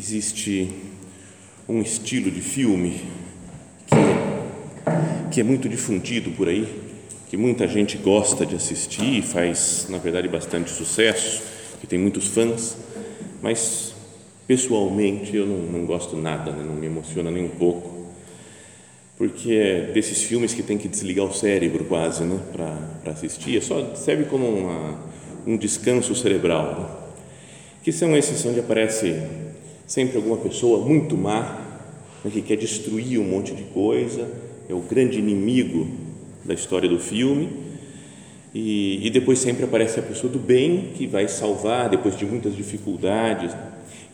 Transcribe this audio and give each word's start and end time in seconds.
Existe 0.00 0.70
um 1.68 1.82
estilo 1.82 2.30
de 2.30 2.40
filme 2.40 3.02
que 3.86 4.30
que 5.30 5.40
é 5.40 5.44
muito 5.44 5.68
difundido 5.68 6.32
por 6.32 6.48
aí, 6.48 6.66
que 7.28 7.36
muita 7.36 7.68
gente 7.68 7.96
gosta 7.96 8.44
de 8.44 8.56
assistir 8.56 9.22
faz, 9.22 9.86
na 9.88 9.98
verdade, 9.98 10.26
bastante 10.26 10.70
sucesso, 10.70 11.42
que 11.80 11.86
tem 11.86 11.98
muitos 11.98 12.26
fãs, 12.26 12.76
mas 13.40 13.94
pessoalmente 14.48 15.36
eu 15.36 15.46
não, 15.46 15.58
não 15.58 15.86
gosto 15.86 16.16
nada, 16.16 16.50
né? 16.50 16.64
não 16.66 16.74
me 16.74 16.86
emociona 16.86 17.30
nem 17.30 17.44
um 17.44 17.48
pouco, 17.48 18.08
porque 19.16 19.52
é 19.52 19.92
desses 19.92 20.22
filmes 20.22 20.52
que 20.52 20.62
tem 20.62 20.76
que 20.76 20.88
desligar 20.88 21.26
o 21.26 21.32
cérebro 21.32 21.84
quase 21.84 22.24
né? 22.24 22.40
para 22.52 23.12
assistir, 23.12 23.56
é 23.56 23.60
só 23.60 23.94
serve 23.94 24.24
como 24.24 24.48
uma, 24.48 24.98
um 25.46 25.56
descanso 25.56 26.12
cerebral, 26.16 26.80
né? 26.80 27.10
que 27.84 27.92
são 27.92 28.16
esses 28.16 28.44
onde 28.44 28.58
aparece 28.58 29.22
sempre 29.90 30.18
alguma 30.18 30.36
pessoa 30.36 30.78
muito 30.86 31.16
má 31.16 31.58
né, 32.24 32.30
que 32.30 32.40
quer 32.40 32.56
destruir 32.56 33.18
um 33.18 33.24
monte 33.24 33.52
de 33.52 33.64
coisa, 33.64 34.30
é 34.68 34.72
o 34.72 34.78
grande 34.78 35.18
inimigo 35.18 35.88
da 36.44 36.54
história 36.54 36.88
do 36.88 37.00
filme. 37.00 37.48
E, 38.54 39.04
e, 39.04 39.10
depois 39.10 39.40
sempre 39.40 39.64
aparece 39.64 39.98
a 39.98 40.02
pessoa 40.02 40.32
do 40.32 40.38
bem 40.38 40.92
que 40.94 41.08
vai 41.08 41.26
salvar 41.26 41.88
depois 41.88 42.16
de 42.16 42.24
muitas 42.24 42.54
dificuldades. 42.54 43.52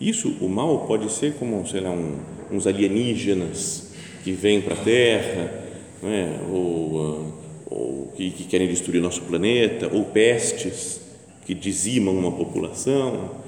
Isso, 0.00 0.34
o 0.41 0.48
mal 0.48 0.86
pode 0.86 1.12
ser 1.12 1.34
como, 1.34 1.66
sei 1.66 1.83
lá, 1.83 1.90
um, 1.90 2.16
uns 2.50 2.66
alienígenas 2.66 3.92
que 4.24 4.33
vêm 4.33 4.62
para 4.62 4.74
a 4.74 4.78
Terra, 4.78 5.62
é? 6.02 6.38
ou, 6.50 7.34
ou 7.66 8.12
que, 8.16 8.30
que 8.30 8.44
querem 8.44 8.66
destruir 8.66 9.02
nosso 9.02 9.20
planeta, 9.22 9.90
ou 9.92 10.06
pestes 10.06 11.02
que 11.44 11.52
dizimam 11.52 12.14
uma 12.14 12.33
população 12.33 13.44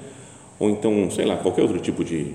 ou 0.59 0.69
então, 0.69 1.09
sei 1.09 1.25
lá, 1.25 1.37
qualquer 1.37 1.61
outro 1.61 1.79
tipo 1.79 2.03
de 2.03 2.27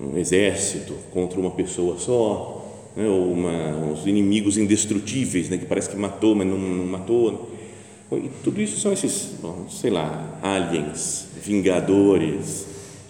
um 0.00 0.18
exército 0.18 0.94
contra 1.12 1.38
uma 1.38 1.52
pessoa 1.52 1.96
só, 1.98 2.66
né? 2.96 3.06
ou 3.06 3.32
uma, 3.32 3.92
os 3.92 4.06
inimigos 4.06 4.58
indestrutíveis, 4.58 5.48
né? 5.48 5.56
que 5.56 5.64
parece 5.64 5.88
que 5.88 5.96
matou, 5.96 6.34
mas 6.34 6.46
não, 6.46 6.58
não 6.58 6.86
matou. 6.86 7.50
E 8.10 8.30
tudo 8.42 8.60
isso 8.60 8.80
são 8.80 8.92
esses, 8.92 9.34
bom, 9.40 9.66
sei 9.68 9.90
lá, 9.90 10.38
aliens, 10.42 11.28
vingadores. 11.44 12.66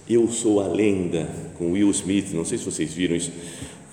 Eu 0.08 0.28
sou 0.28 0.60
a 0.60 0.66
lenda 0.66 1.28
com 1.56 1.72
Will 1.72 1.90
Smith. 1.90 2.32
Não 2.32 2.44
sei 2.44 2.58
se 2.58 2.64
vocês 2.64 2.92
viram 2.92 3.14
isso. 3.14 3.30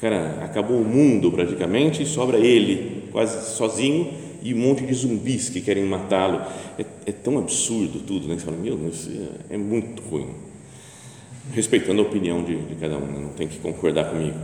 Cara, 0.02 0.44
acabou 0.44 0.78
o 0.78 0.86
mundo 0.86 1.32
praticamente 1.32 2.04
e 2.04 2.06
sobra 2.06 2.38
ele, 2.38 3.04
quase 3.12 3.56
sozinho, 3.56 4.14
e 4.42 4.54
um 4.54 4.58
monte 4.58 4.86
de 4.86 4.94
zumbis 4.94 5.50
que 5.50 5.62
querem 5.62 5.86
matá-lo. 5.86 6.42
É, 6.78 6.86
é, 7.06 7.12
tão 7.12 7.38
absurdo 7.38 8.00
tudo, 8.00 8.28
né? 8.28 8.36
Você 8.36 8.46
fala, 8.46 8.58
meu, 8.58 8.90
isso 8.90 9.10
é, 9.50 9.56
é 9.56 9.58
muito 9.58 10.02
ruim 10.02 10.45
respeitando 11.54 12.02
a 12.02 12.04
opinião 12.04 12.44
de, 12.44 12.56
de 12.56 12.76
cada 12.76 12.98
um, 12.98 13.06
né? 13.06 13.20
não 13.20 13.30
tem 13.30 13.48
que 13.48 13.60
concordar 13.60 14.10
comigo. 14.10 14.38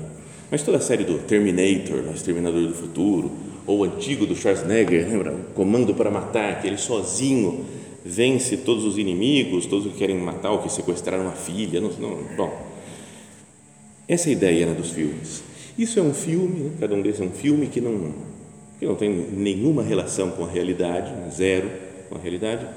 Mas 0.49 0.63
toda 0.63 0.77
a 0.77 0.81
série 0.81 1.03
do 1.03 1.17
Terminator, 1.19 2.03
o 2.09 2.13
Exterminador 2.13 2.67
do 2.67 2.73
Futuro, 2.73 3.31
ou 3.65 3.79
o 3.79 3.83
antigo 3.83 4.25
do 4.25 4.35
Schwarzenegger, 4.35 5.07
lembra? 5.07 5.35
Comando 5.53 5.93
para 5.93 6.11
Matar, 6.11 6.61
que 6.61 6.67
ele 6.67 6.77
sozinho 6.77 7.65
vence 8.03 8.57
todos 8.57 8.83
os 8.83 8.97
inimigos, 8.97 9.65
todos 9.65 9.91
que 9.91 9.97
querem 9.97 10.17
matar 10.17 10.51
ou 10.51 10.59
que 10.59 10.71
sequestraram 10.71 11.27
a 11.27 11.31
filha. 11.31 11.79
Não, 11.79 11.89
não, 11.89 12.17
bom, 12.35 12.71
essa 14.07 14.27
é 14.27 14.31
a 14.31 14.33
ideia 14.33 14.65
né, 14.65 14.73
dos 14.73 14.91
filmes. 14.91 15.43
Isso 15.77 15.99
é 15.99 16.01
um 16.01 16.13
filme, 16.13 16.59
né? 16.59 16.71
cada 16.79 16.93
um 16.95 17.01
desses 17.01 17.21
é 17.21 17.23
um 17.23 17.31
filme 17.31 17.67
que 17.67 17.79
não, 17.79 18.13
que 18.79 18.85
não 18.85 18.95
tem 18.95 19.09
nenhuma 19.09 19.83
relação 19.83 20.31
com 20.31 20.43
a 20.43 20.49
realidade, 20.49 21.13
zero 21.33 21.69
com 22.09 22.15
a 22.15 22.19
realidade, 22.19 22.67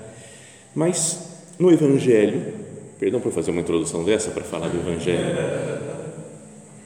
mas 0.75 1.43
no 1.59 1.73
Evangelho 1.73 2.55
Perdão 3.05 3.21
por 3.21 3.33
fazer 3.33 3.51
uma 3.51 3.61
introdução 3.61 4.03
dessa 4.03 4.31
para 4.31 4.43
falar 4.43 4.69
do 4.69 4.79
Evangelho. 4.79 5.37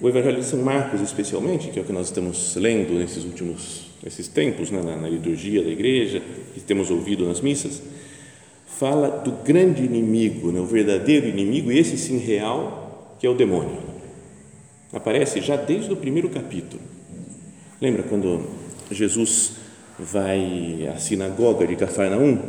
O 0.00 0.08
Evangelho 0.08 0.38
de 0.38 0.44
São 0.44 0.60
Marcos, 0.60 1.00
especialmente, 1.00 1.68
que 1.68 1.78
é 1.78 1.82
o 1.82 1.84
que 1.84 1.92
nós 1.92 2.06
estamos 2.06 2.56
lendo 2.56 2.92
nesses 2.94 3.24
últimos 3.24 3.86
esses 4.04 4.26
tempos, 4.26 4.68
né, 4.72 4.82
na, 4.82 4.96
na 4.96 5.08
liturgia 5.08 5.62
da 5.62 5.70
igreja, 5.70 6.20
que 6.54 6.58
temos 6.58 6.90
ouvido 6.90 7.24
nas 7.24 7.40
missas, 7.40 7.80
fala 8.66 9.08
do 9.08 9.30
grande 9.30 9.84
inimigo, 9.84 10.50
né, 10.50 10.58
o 10.58 10.66
verdadeiro 10.66 11.28
inimigo, 11.28 11.70
e 11.70 11.78
esse 11.78 11.96
sim 11.96 12.18
real, 12.18 13.14
que 13.20 13.24
é 13.24 13.30
o 13.30 13.34
demônio. 13.34 13.78
Aparece 14.92 15.40
já 15.40 15.54
desde 15.54 15.92
o 15.92 15.96
primeiro 15.96 16.28
capítulo. 16.30 16.82
Lembra 17.80 18.02
quando 18.02 18.40
Jesus 18.90 19.52
vai 19.96 20.90
à 20.92 20.98
sinagoga 20.98 21.64
de 21.64 21.76
Cafarnaum 21.76 22.40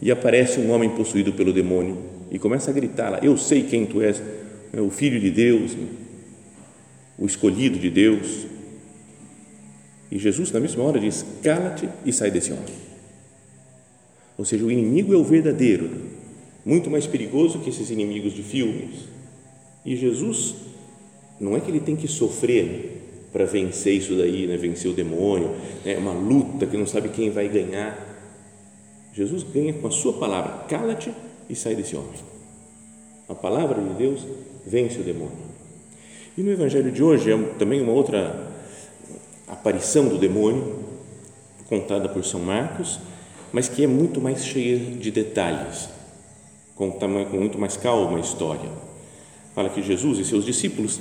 e 0.00 0.10
aparece 0.10 0.58
um 0.58 0.70
homem 0.70 0.88
possuído 0.88 1.34
pelo 1.34 1.52
demônio 1.52 2.09
e 2.30 2.38
começa 2.38 2.70
a 2.70 2.74
gritar 2.74 3.10
lá: 3.10 3.18
Eu 3.22 3.36
sei 3.36 3.64
quem 3.64 3.84
tu 3.84 4.00
és, 4.00 4.22
o 4.72 4.90
filho 4.90 5.20
de 5.20 5.30
Deus, 5.30 5.76
o 7.18 7.26
escolhido 7.26 7.78
de 7.78 7.90
Deus. 7.90 8.46
E 10.10 10.18
Jesus, 10.18 10.50
na 10.52 10.60
mesma 10.60 10.84
hora, 10.84 11.00
diz: 11.00 11.24
Cala-te 11.42 11.88
e 12.04 12.12
sai 12.12 12.30
desse 12.30 12.52
homem. 12.52 12.90
Ou 14.38 14.44
seja, 14.44 14.64
o 14.64 14.70
inimigo 14.70 15.12
é 15.12 15.16
o 15.16 15.24
verdadeiro, 15.24 15.90
muito 16.64 16.88
mais 16.88 17.06
perigoso 17.06 17.58
que 17.58 17.68
esses 17.68 17.90
inimigos 17.90 18.32
de 18.32 18.42
filmes. 18.42 19.08
E 19.84 19.96
Jesus, 19.96 20.54
não 21.38 21.56
é 21.56 21.60
que 21.60 21.70
ele 21.70 21.80
tem 21.80 21.96
que 21.96 22.08
sofrer 22.08 23.00
para 23.32 23.44
vencer 23.44 23.94
isso 23.94 24.16
daí, 24.16 24.46
né? 24.46 24.56
vencer 24.56 24.90
o 24.90 24.94
demônio, 24.94 25.54
é 25.84 25.94
né? 25.94 25.98
uma 25.98 26.12
luta 26.12 26.66
que 26.66 26.76
não 26.76 26.86
sabe 26.86 27.10
quem 27.10 27.30
vai 27.30 27.48
ganhar. 27.48 28.08
Jesus 29.12 29.42
ganha 29.42 29.72
com 29.72 29.86
a 29.86 29.90
sua 29.90 30.14
palavra: 30.14 30.64
cala-te 30.68 31.12
e 31.50 31.56
sai 31.56 31.74
desse 31.74 31.96
homem. 31.96 32.30
A 33.28 33.34
palavra 33.34 33.82
de 33.82 33.94
Deus 33.94 34.26
vence 34.66 35.00
o 35.00 35.02
demônio. 35.02 35.50
E 36.38 36.42
no 36.42 36.50
Evangelho 36.50 36.90
de 36.90 37.02
hoje 37.02 37.30
é 37.30 37.36
também 37.58 37.82
uma 37.82 37.92
outra 37.92 38.48
aparição 39.46 40.08
do 40.08 40.16
demônio, 40.16 40.78
contada 41.68 42.08
por 42.08 42.24
São 42.24 42.40
Marcos, 42.40 43.00
mas 43.52 43.68
que 43.68 43.82
é 43.82 43.86
muito 43.86 44.20
mais 44.20 44.44
cheia 44.44 44.78
de 44.78 45.10
detalhes, 45.10 45.88
com, 46.74 46.90
com 46.90 47.36
muito 47.36 47.58
mais 47.58 47.76
calma 47.76 48.16
a 48.16 48.20
história. 48.20 48.70
Fala 49.54 49.68
que 49.68 49.82
Jesus 49.82 50.18
e 50.18 50.24
seus 50.24 50.44
discípulos 50.44 51.00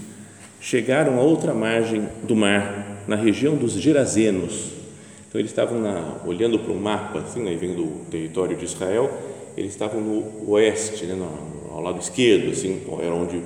chegaram 0.60 1.20
a 1.20 1.22
outra 1.22 1.54
margem 1.54 2.10
do 2.24 2.36
mar, 2.36 3.04
na 3.08 3.16
região 3.16 3.56
dos 3.56 3.74
Gerazenos. 3.74 4.72
Então 5.28 5.40
eles 5.40 5.52
estavam 5.52 5.80
na, 5.80 6.18
olhando 6.26 6.58
para 6.60 6.72
o 6.72 6.76
mapa, 6.76 7.20
assim, 7.20 7.48
aí 7.48 7.56
vendo 7.56 7.84
o 7.84 8.06
território 8.10 8.58
de 8.58 8.66
Israel, 8.66 9.12
eles 9.58 9.72
estavam 9.72 10.02
no 10.02 10.52
oeste, 10.52 11.06
né, 11.06 11.16
no, 11.16 11.70
ao 11.74 11.82
lado 11.82 12.00
esquerdo, 12.00 12.52
assim, 12.52 12.82
era 13.02 13.14
onde 13.14 13.42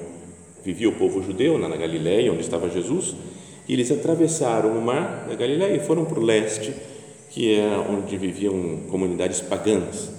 vivia 0.63 0.89
o 0.89 0.93
povo 0.93 1.21
judeu, 1.21 1.57
na 1.57 1.75
Galiléia, 1.75 2.31
onde 2.31 2.41
estava 2.41 2.69
Jesus, 2.69 3.15
e 3.67 3.73
eles 3.73 3.91
atravessaram 3.91 4.77
o 4.77 4.81
mar 4.81 5.25
da 5.27 5.35
Galiléia 5.35 5.75
e 5.75 5.79
foram 5.79 6.05
para 6.05 6.19
o 6.19 6.23
leste, 6.23 6.73
que 7.29 7.55
é 7.55 7.65
onde 7.89 8.15
viviam 8.17 8.81
comunidades 8.89 9.41
pagãs. 9.41 10.11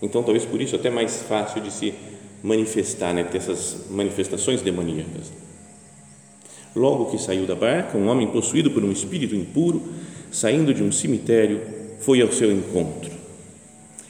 Então, 0.00 0.22
talvez 0.22 0.44
por 0.44 0.60
isso 0.60 0.76
até 0.76 0.90
mais 0.90 1.22
fácil 1.22 1.60
de 1.60 1.70
se 1.72 1.94
manifestar, 2.42 3.12
né, 3.12 3.24
ter 3.24 3.38
essas 3.38 3.86
manifestações 3.90 4.62
demoníacas. 4.62 5.32
Logo 6.74 7.10
que 7.10 7.18
saiu 7.18 7.46
da 7.46 7.54
barca, 7.54 7.98
um 7.98 8.08
homem 8.08 8.26
possuído 8.28 8.70
por 8.70 8.82
um 8.82 8.90
espírito 8.90 9.34
impuro, 9.34 9.82
saindo 10.30 10.72
de 10.72 10.82
um 10.82 10.90
cemitério, 10.90 11.60
foi 12.00 12.20
ao 12.22 12.32
seu 12.32 12.50
encontro 12.50 13.11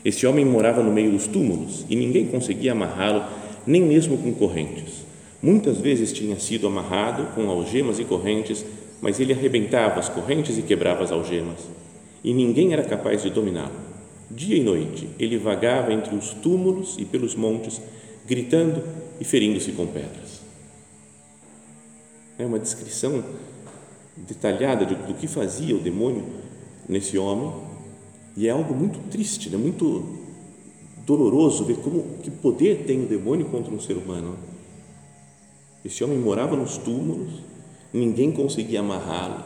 este 0.05 0.27
homem 0.27 0.45
morava 0.45 0.83
no 0.83 0.93
meio 0.93 1.13
dos 1.13 1.27
túmulos 1.27 1.85
e 1.89 1.97
ninguém 1.97 2.27
conseguia 2.27 2.73
amarrá-lo, 2.73 3.25
nem 3.67 3.83
mesmo 3.83 4.19
com 4.19 4.33
correntes, 4.35 5.03
Muitas 5.43 5.79
vezes 5.79 6.13
tinha 6.13 6.39
sido 6.39 6.69
amarrado 6.69 7.35
com 7.35 7.51
algemas 7.51 7.99
e 7.99 8.05
correntes, 8.05 8.65
mas 9.01 9.19
ele 9.19 9.33
arrebentava 9.33 9.99
as 9.99 10.09
correntes 10.09 10.57
e 10.57 10.63
quebrava 10.63 11.03
as 11.03 11.11
algemas, 11.11 11.59
e 12.23 12.33
ninguém 12.33 12.73
era 12.73 12.85
capaz 12.85 13.23
de 13.23 13.31
dominá-lo. 13.31 13.75
Dia 14.31 14.57
e 14.57 14.63
noite 14.63 15.09
ele 15.19 15.37
vagava 15.37 15.93
entre 15.93 16.15
os 16.15 16.31
túmulos 16.31 16.97
e 16.97 17.05
pelos 17.05 17.35
montes, 17.35 17.83
gritando 18.25 18.85
e 19.21 19.25
ferindo-se 19.25 19.73
com 19.73 19.85
pedras. 19.85 20.43
É 22.39 22.47
uma 22.47 22.61
descrição 22.61 23.25
detalhada 24.17 24.87
de, 24.87 24.95
do 24.95 25.15
que 25.15 25.27
fazia 25.27 25.75
o 25.75 25.81
demônio 25.81 26.25
nesse 26.89 27.19
homem, 27.19 27.53
e 28.37 28.49
é 28.49 28.51
algo 28.51 28.75
muito 28.75 28.99
triste, 29.11 29.51
né? 29.51 29.57
muito 29.57 30.21
doloroso 31.07 31.65
ver 31.65 31.77
como 31.77 32.19
que 32.23 32.31
poder 32.31 32.85
tem 32.85 33.05
o 33.05 33.07
demônio 33.07 33.47
contra 33.47 33.73
um 33.73 33.81
ser 33.81 33.97
humano. 33.97 34.37
Esse 35.85 36.03
homem 36.05 36.19
morava 36.19 36.57
nos 36.57 36.79
túmulos, 36.79 37.33
ninguém 37.93 38.31
conseguia 38.33 38.81
amarrá-lo. 38.81 39.43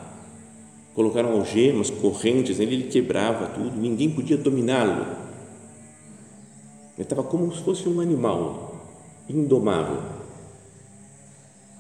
Colocaram 0.94 1.32
algemas, 1.32 1.90
correntes 1.90 2.58
nele, 2.58 2.74
ele 2.74 2.88
quebrava 2.88 3.46
tudo, 3.48 3.76
ninguém 3.76 4.10
podia 4.10 4.36
dominá-lo. 4.36 5.02
Ele 6.94 7.02
estava 7.02 7.22
como 7.22 7.54
se 7.54 7.62
fosse 7.62 7.88
um 7.88 8.00
animal 8.00 8.66
indomável. 9.28 10.02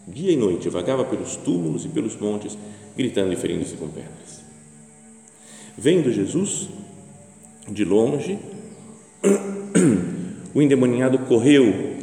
Dia 0.08 0.32
e 0.32 0.36
noite 0.36 0.68
vagava 0.68 1.04
pelos 1.04 1.36
túmulos 1.36 1.84
e 1.84 1.88
pelos 1.88 2.16
montes, 2.16 2.56
gritando 2.96 3.32
e 3.32 3.36
ferindo-se 3.36 3.76
com 3.76 3.88
pedras. 3.88 4.42
Vendo 5.76 6.12
Jesus 6.12 6.68
de 7.68 7.84
longe, 7.84 8.38
o 10.54 10.62
endemoniado 10.62 11.18
correu 11.20 11.96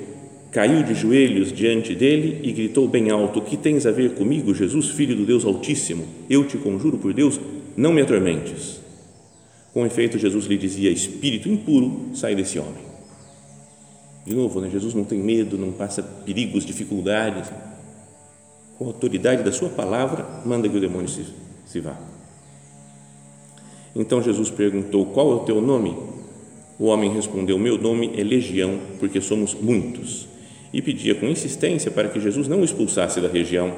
caiu 0.53 0.83
de 0.83 0.93
joelhos 0.93 1.51
diante 1.51 1.95
dele 1.95 2.39
e 2.43 2.51
gritou 2.51 2.87
bem 2.87 3.09
alto: 3.09 3.41
Que 3.41 3.57
tens 3.57 3.85
a 3.85 3.91
ver 3.91 4.13
comigo, 4.13 4.53
Jesus, 4.53 4.89
filho 4.91 5.15
do 5.15 5.25
Deus 5.25 5.43
Altíssimo? 5.43 6.05
Eu 6.29 6.45
te 6.45 6.57
conjuro 6.57 6.97
por 6.97 7.13
Deus, 7.13 7.39
não 7.75 7.91
me 7.91 8.01
atormentes. 8.01 8.79
Com 9.73 9.85
efeito, 9.85 10.19
Jesus 10.19 10.45
lhe 10.45 10.57
dizia: 10.57 10.91
Espírito 10.91 11.49
impuro, 11.49 12.11
sai 12.13 12.35
desse 12.35 12.59
homem. 12.59 12.93
De 14.25 14.33
novo, 14.33 14.61
né? 14.61 14.69
Jesus 14.69 14.93
não 14.93 15.03
tem 15.03 15.19
medo, 15.19 15.57
não 15.57 15.71
passa 15.71 16.01
perigos, 16.01 16.65
dificuldades. 16.65 17.51
Com 18.77 18.85
a 18.85 18.87
autoridade 18.87 19.43
da 19.43 19.51
sua 19.51 19.69
palavra, 19.69 20.25
manda 20.45 20.69
que 20.69 20.77
o 20.77 20.79
demônio 20.79 21.09
se, 21.09 21.25
se 21.65 21.79
vá. 21.79 21.97
Então 23.95 24.21
Jesus 24.21 24.49
perguntou: 24.49 25.05
Qual 25.05 25.31
é 25.31 25.35
o 25.35 25.39
teu 25.39 25.61
nome? 25.61 25.95
O 26.79 26.85
homem 26.85 27.13
respondeu: 27.13 27.57
Meu 27.57 27.77
nome 27.77 28.11
é 28.17 28.23
Legião, 28.23 28.79
porque 28.99 29.21
somos 29.21 29.53
muitos 29.53 30.27
e 30.73 30.81
pedia 30.81 31.13
com 31.13 31.27
insistência 31.27 31.91
para 31.91 32.09
que 32.09 32.19
Jesus 32.19 32.47
não 32.47 32.61
o 32.61 32.65
expulsasse 32.65 33.21
da 33.21 33.27
região. 33.27 33.71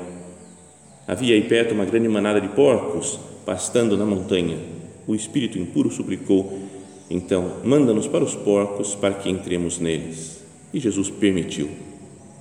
Havia 1.05 1.35
aí 1.35 1.41
perto 1.41 1.73
uma 1.73 1.85
grande 1.85 2.07
manada 2.07 2.39
de 2.39 2.47
porcos 2.47 3.19
pastando 3.45 3.97
na 3.97 4.05
montanha. 4.05 4.57
O 5.05 5.13
espírito 5.13 5.59
impuro 5.59 5.91
suplicou: 5.91 6.57
Então, 7.09 7.57
manda-nos 7.63 8.07
para 8.07 8.23
os 8.23 8.33
porcos 8.33 8.95
para 8.95 9.13
que 9.13 9.29
entremos 9.29 9.77
neles. 9.77 10.43
E 10.73 10.79
Jesus 10.79 11.09
permitiu. 11.09 11.69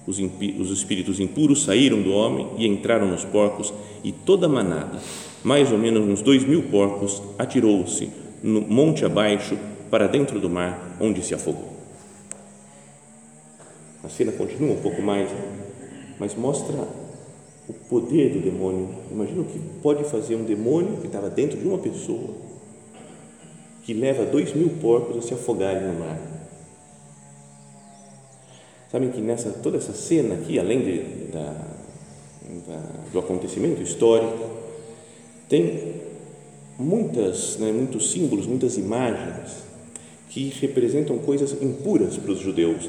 Os, 0.07 0.19
os 0.19 0.71
espíritos 0.71 1.19
impuros 1.19 1.65
saíram 1.65 2.01
do 2.01 2.13
homem 2.13 2.47
e 2.59 2.67
entraram 2.67 3.09
nos 3.09 3.25
porcos, 3.25 3.73
e 4.03 4.13
toda 4.13 4.47
a 4.47 4.49
manada, 4.49 5.01
mais 5.45 5.71
ou 5.71 5.77
menos 5.77 6.09
uns 6.09 6.23
dois 6.23 6.43
mil 6.43 6.63
porcos, 6.65 7.23
atirou-se 7.39 8.11
no 8.43 8.63
monte 8.63 9.05
abaixo 9.05 9.57
para 9.91 10.09
dentro 10.09 10.41
do 10.41 10.49
mar, 10.49 10.97
onde 10.99 11.23
se 11.23 11.35
afogou. 11.35 11.75
A 14.03 14.09
cena 14.09 14.33
continua 14.33 14.75
um 14.75 14.81
pouco 14.81 15.01
mais, 15.03 15.31
mas 16.19 16.35
mostra 16.35 16.75
o 17.69 17.73
poder 17.73 18.31
do 18.31 18.41
demônio. 18.41 18.89
Imagina 19.11 19.43
o 19.43 19.45
que 19.45 19.59
pode 19.83 20.05
fazer 20.05 20.35
um 20.35 20.45
demônio 20.45 20.97
que 20.99 21.07
estava 21.07 21.29
dentro 21.29 21.59
de 21.59 21.67
uma 21.67 21.79
pessoa, 21.79 22.35
que 23.83 23.93
leva 23.93 24.25
dois 24.25 24.55
mil 24.55 24.71
porcos 24.81 25.19
a 25.19 25.23
se 25.23 25.35
afogarem 25.35 25.83
no 25.83 26.01
mar. 26.01 26.19
Sabem 28.91 29.11
que 29.11 29.21
nessa 29.21 29.51
toda 29.51 29.77
essa 29.77 29.93
cena 29.93 30.37
aqui, 30.37 30.59
além 30.59 30.81
de, 30.81 30.99
da, 31.33 31.55
da, 32.67 32.83
do 33.13 33.19
acontecimento 33.19 33.83
histórico, 33.83 34.54
tem 35.49 36.03
muitas, 36.79 37.59
né, 37.59 37.71
muitos 37.73 38.11
símbolos, 38.11 38.47
muitas 38.47 38.77
imagens 38.77 39.65
que 40.29 40.49
representam 40.61 41.19
coisas 41.19 41.53
impuras 41.63 42.17
para 42.17 42.33
os 42.33 42.41
judeus 42.41 42.89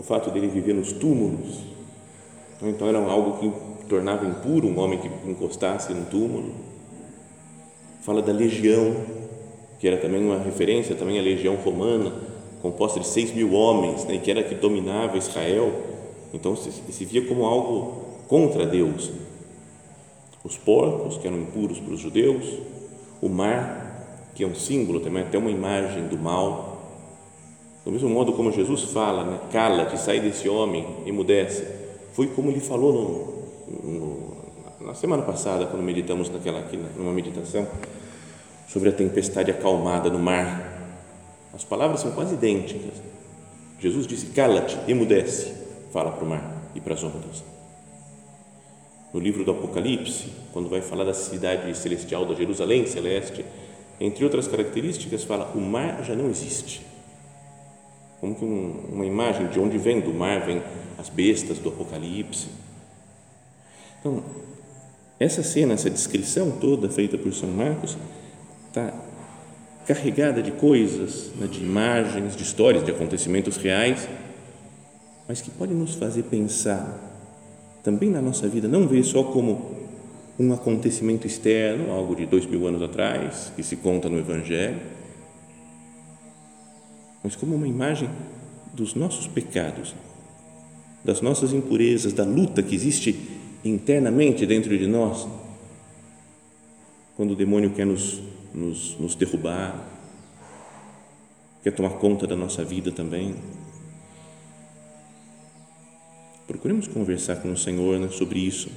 o 0.00 0.02
fato 0.02 0.30
dele 0.30 0.48
viver 0.48 0.74
nos 0.74 0.92
túmulos. 0.92 1.60
Então 2.62 2.88
era 2.88 2.98
algo 2.98 3.38
que 3.38 3.52
tornava 3.88 4.26
impuro 4.26 4.66
um 4.66 4.78
homem 4.78 4.98
que 4.98 5.08
encostasse 5.28 5.92
no 5.92 6.06
túmulo. 6.06 6.52
Fala 8.00 8.22
da 8.22 8.32
legião, 8.32 8.96
que 9.78 9.86
era 9.86 9.98
também 9.98 10.24
uma 10.24 10.38
referência 10.38 10.94
também 10.94 11.18
à 11.18 11.22
legião 11.22 11.54
romana, 11.56 12.12
composta 12.62 12.98
de 12.98 13.06
seis 13.06 13.32
mil 13.34 13.52
homens, 13.52 14.04
né, 14.04 14.18
que 14.18 14.30
era 14.30 14.42
que 14.42 14.54
dominava 14.54 15.18
Israel. 15.18 15.72
Então 16.32 16.56
se, 16.56 16.70
se 16.70 17.04
via 17.04 17.26
como 17.26 17.44
algo 17.44 18.04
contra 18.26 18.66
Deus. 18.66 19.10
Os 20.42 20.56
porcos, 20.56 21.18
que 21.18 21.26
eram 21.26 21.38
impuros 21.38 21.78
para 21.78 21.92
os 21.92 22.00
judeus, 22.00 22.44
o 23.20 23.28
mar, 23.28 24.30
que 24.34 24.42
é 24.42 24.46
um 24.46 24.54
símbolo 24.54 25.00
também, 25.00 25.22
até 25.22 25.36
uma 25.36 25.50
imagem 25.50 26.06
do 26.08 26.16
mal, 26.16 26.70
do 27.84 27.90
mesmo 27.90 28.08
modo 28.08 28.32
como 28.32 28.52
Jesus 28.52 28.84
fala, 28.84 29.24
né, 29.24 29.40
cala-te, 29.50 29.98
sai 29.98 30.20
desse 30.20 30.48
homem, 30.48 30.86
emudece, 31.06 31.66
foi 32.12 32.26
como 32.28 32.50
ele 32.50 32.60
falou 32.60 33.42
no, 33.72 33.90
no, 33.90 34.86
na 34.86 34.94
semana 34.94 35.22
passada, 35.22 35.66
quando 35.66 35.82
meditamos 35.82 36.28
naquela 36.28 36.60
aqui, 36.60 36.78
numa 36.96 37.12
meditação 37.12 37.66
sobre 38.68 38.88
a 38.88 38.92
tempestade 38.92 39.50
acalmada 39.50 40.08
no 40.10 40.18
mar. 40.18 40.68
As 41.52 41.64
palavras 41.64 42.00
são 42.00 42.12
quase 42.12 42.34
idênticas. 42.34 42.94
Jesus 43.78 44.06
disse: 44.06 44.26
cala-te, 44.26 44.78
emudece, 44.86 45.52
fala 45.92 46.12
para 46.12 46.24
o 46.24 46.28
mar 46.28 46.62
e 46.74 46.80
para 46.80 46.94
as 46.94 47.02
ondas. 47.02 47.42
No 49.12 49.20
livro 49.20 49.44
do 49.44 49.50
Apocalipse, 49.50 50.28
quando 50.52 50.68
vai 50.68 50.80
falar 50.80 51.04
da 51.04 51.14
cidade 51.14 51.76
celestial 51.76 52.24
da 52.24 52.34
Jerusalém 52.34 52.86
celeste, 52.86 53.44
entre 54.00 54.24
outras 54.24 54.46
características, 54.46 55.24
fala: 55.24 55.52
o 55.54 55.60
mar 55.60 56.04
já 56.04 56.14
não 56.14 56.28
existe 56.28 56.90
como 58.20 58.34
que 58.34 58.44
um, 58.44 58.84
uma 58.92 59.06
imagem 59.06 59.48
de 59.48 59.58
onde 59.58 59.78
vem 59.78 59.98
do 59.98 60.12
mar, 60.12 60.44
vem 60.44 60.62
as 60.98 61.08
bestas 61.08 61.58
do 61.58 61.70
Apocalipse. 61.70 62.48
Então, 63.98 64.22
essa 65.18 65.42
cena, 65.42 65.74
essa 65.74 65.88
descrição 65.88 66.50
toda 66.50 66.88
feita 66.90 67.16
por 67.16 67.32
São 67.32 67.48
Marcos 67.48 67.96
está 68.68 68.92
carregada 69.86 70.42
de 70.42 70.52
coisas, 70.52 71.30
né, 71.36 71.46
de 71.46 71.60
imagens, 71.60 72.36
de 72.36 72.42
histórias, 72.42 72.84
de 72.84 72.90
acontecimentos 72.90 73.56
reais, 73.56 74.06
mas 75.26 75.40
que 75.40 75.50
podem 75.50 75.76
nos 75.76 75.94
fazer 75.94 76.24
pensar 76.24 77.09
também 77.82 78.10
na 78.10 78.20
nossa 78.20 78.48
vida, 78.48 78.68
não 78.68 78.86
ver 78.86 79.04
só 79.04 79.22
como 79.22 79.74
um 80.38 80.52
acontecimento 80.52 81.26
externo, 81.26 81.92
algo 81.92 82.14
de 82.14 82.26
dois 82.26 82.46
mil 82.46 82.66
anos 82.66 82.82
atrás, 82.82 83.52
que 83.54 83.62
se 83.62 83.76
conta 83.76 84.08
no 84.08 84.18
Evangelho, 84.18 84.80
mas 87.22 87.36
como 87.36 87.54
uma 87.54 87.68
imagem 87.68 88.08
dos 88.72 88.94
nossos 88.94 89.26
pecados, 89.26 89.94
das 91.04 91.20
nossas 91.20 91.52
impurezas, 91.52 92.12
da 92.12 92.24
luta 92.24 92.62
que 92.62 92.74
existe 92.74 93.14
internamente 93.64 94.46
dentro 94.46 94.76
de 94.76 94.86
nós, 94.86 95.28
quando 97.16 97.32
o 97.32 97.36
demônio 97.36 97.70
quer 97.70 97.84
nos, 97.84 98.22
nos, 98.54 98.96
nos 98.98 99.14
derrubar, 99.14 99.86
quer 101.62 101.72
tomar 101.72 101.90
conta 101.90 102.26
da 102.26 102.34
nossa 102.34 102.64
vida 102.64 102.90
também. 102.90 103.34
Procuremos 106.50 106.88
conversar 106.88 107.36
com 107.36 107.52
o 107.52 107.56
Senhor 107.56 107.96
né, 108.00 108.08
sobre 108.08 108.40
isso. 108.40 108.68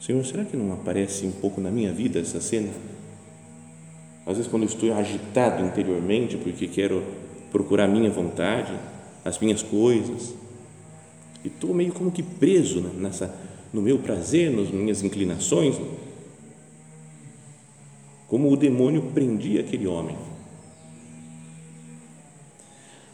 Senhor, 0.00 0.26
será 0.26 0.44
que 0.44 0.56
não 0.56 0.72
aparece 0.72 1.24
um 1.24 1.30
pouco 1.30 1.60
na 1.60 1.70
minha 1.70 1.92
vida 1.92 2.18
essa 2.18 2.40
cena? 2.40 2.70
Às 4.26 4.36
vezes, 4.36 4.50
quando 4.50 4.64
eu 4.64 4.68
estou 4.68 4.92
agitado 4.92 5.64
interiormente 5.64 6.36
porque 6.36 6.66
quero 6.66 7.04
procurar 7.52 7.84
a 7.84 7.86
minha 7.86 8.10
vontade, 8.10 8.76
as 9.24 9.38
minhas 9.38 9.62
coisas. 9.62 10.34
E 11.44 11.46
estou 11.46 11.72
meio 11.72 11.92
como 11.92 12.10
que 12.10 12.20
preso 12.20 12.80
nessa, 12.80 13.32
no 13.72 13.80
meu 13.80 14.00
prazer, 14.00 14.50
nas 14.50 14.68
minhas 14.68 15.04
inclinações, 15.04 15.76
como 18.26 18.50
o 18.50 18.56
demônio 18.56 19.02
prendia 19.14 19.60
aquele 19.60 19.86
homem. 19.86 20.16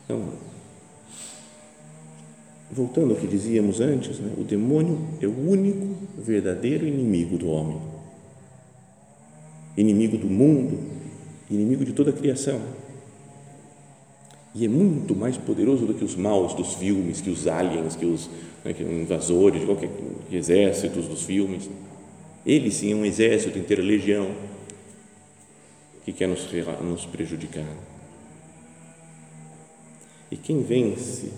Então, 0.07 0.48
voltando 2.71 3.15
ao 3.15 3.21
que 3.21 3.27
dizíamos 3.27 3.81
antes, 3.81 4.19
né, 4.19 4.33
o 4.37 4.45
demônio 4.45 4.99
é 5.21 5.27
o 5.27 5.51
único 5.51 5.87
verdadeiro 6.17 6.87
inimigo 6.87 7.39
do 7.39 7.49
homem, 7.49 7.81
inimigo 9.77 10.19
do 10.19 10.27
mundo, 10.27 10.79
inimigo 11.51 11.85
de 11.85 11.93
toda 11.93 12.11
a 12.11 12.13
criação 12.13 12.61
E 14.55 14.65
é 14.65 14.69
muito 14.69 15.15
mais 15.15 15.37
poderoso 15.37 15.87
do 15.87 15.95
que 15.95 16.05
os 16.05 16.15
maus 16.15 16.53
dos 16.53 16.75
filmes, 16.75 17.21
que 17.21 17.31
os 17.31 17.47
aliens, 17.47 17.97
que 17.97 18.05
os 18.05 18.29
né, 18.65 18.73
que 18.73 18.83
invasores, 18.83 19.65
qualquer 19.65 19.91
exércitos 20.31 21.07
dos 21.07 21.23
filmes. 21.23 21.69
Ele 22.45 22.71
sim 22.71 22.93
é 22.93 22.95
um 22.95 23.05
exército 23.05 23.59
inteiro, 23.59 23.83
legião, 23.83 24.31
que 26.05 26.13
quer 26.13 26.29
nos, 26.29 26.49
nos 26.83 27.07
prejudicar. 27.07 27.67
E 30.31 30.37
quem 30.37 30.63
vence 30.63 31.31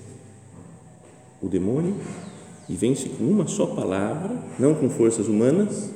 o 1.42 1.48
demônio 1.48 1.96
e 2.68 2.74
vence 2.74 3.08
com 3.08 3.24
uma 3.24 3.46
só 3.46 3.66
palavra, 3.66 4.36
não 4.58 4.74
com 4.74 4.88
forças 4.88 5.26
humanas, 5.26 5.90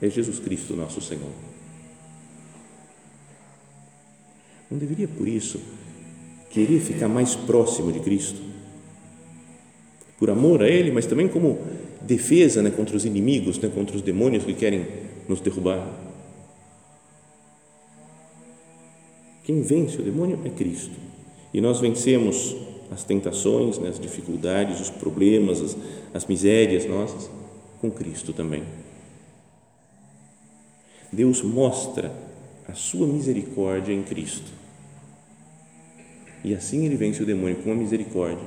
é 0.00 0.08
Jesus 0.10 0.38
Cristo, 0.38 0.74
nosso 0.74 1.00
Senhor. 1.00 1.30
Não 4.70 4.78
deveria, 4.78 5.06
por 5.06 5.28
isso, 5.28 5.60
querer 6.50 6.80
ficar 6.80 7.08
mais 7.08 7.34
próximo 7.34 7.92
de 7.92 8.00
Cristo? 8.00 8.40
Por 10.18 10.28
amor 10.28 10.62
a 10.62 10.68
Ele, 10.68 10.90
mas 10.90 11.06
também 11.06 11.28
como 11.28 11.58
defesa 12.02 12.62
né, 12.62 12.70
contra 12.70 12.96
os 12.96 13.04
inimigos, 13.04 13.58
né, 13.58 13.70
contra 13.72 13.94
os 13.94 14.02
demônios 14.02 14.44
que 14.44 14.54
querem 14.54 14.86
nos 15.28 15.40
derrubar. 15.40 15.86
Quem 19.44 19.62
vence 19.62 20.00
o 20.00 20.02
demônio 20.02 20.40
é 20.44 20.50
Cristo. 20.50 20.96
E 21.54 21.60
nós 21.60 21.80
vencemos 21.80 22.56
as 22.90 23.04
tentações, 23.04 23.78
né, 23.78 23.88
as 23.88 23.98
dificuldades, 23.98 24.80
os 24.80 24.90
problemas, 24.90 25.60
as, 25.60 25.76
as 26.14 26.26
misérias 26.26 26.86
nossas 26.86 27.30
com 27.80 27.90
Cristo 27.90 28.32
também. 28.32 28.62
Deus 31.12 31.42
mostra 31.42 32.12
a 32.68 32.74
sua 32.74 33.06
misericórdia 33.06 33.92
em 33.92 34.02
Cristo. 34.02 34.50
E 36.44 36.54
assim 36.54 36.84
ele 36.84 36.96
vence 36.96 37.22
o 37.22 37.26
demônio 37.26 37.56
com 37.56 37.72
a 37.72 37.74
misericórdia, 37.74 38.46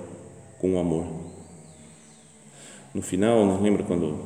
com 0.60 0.75
o 0.75 0.79
amor. 0.79 1.08
No 2.93 3.01
final, 3.01 3.46
não 3.46 3.62
lembra 3.62 3.84
quando 3.84 4.19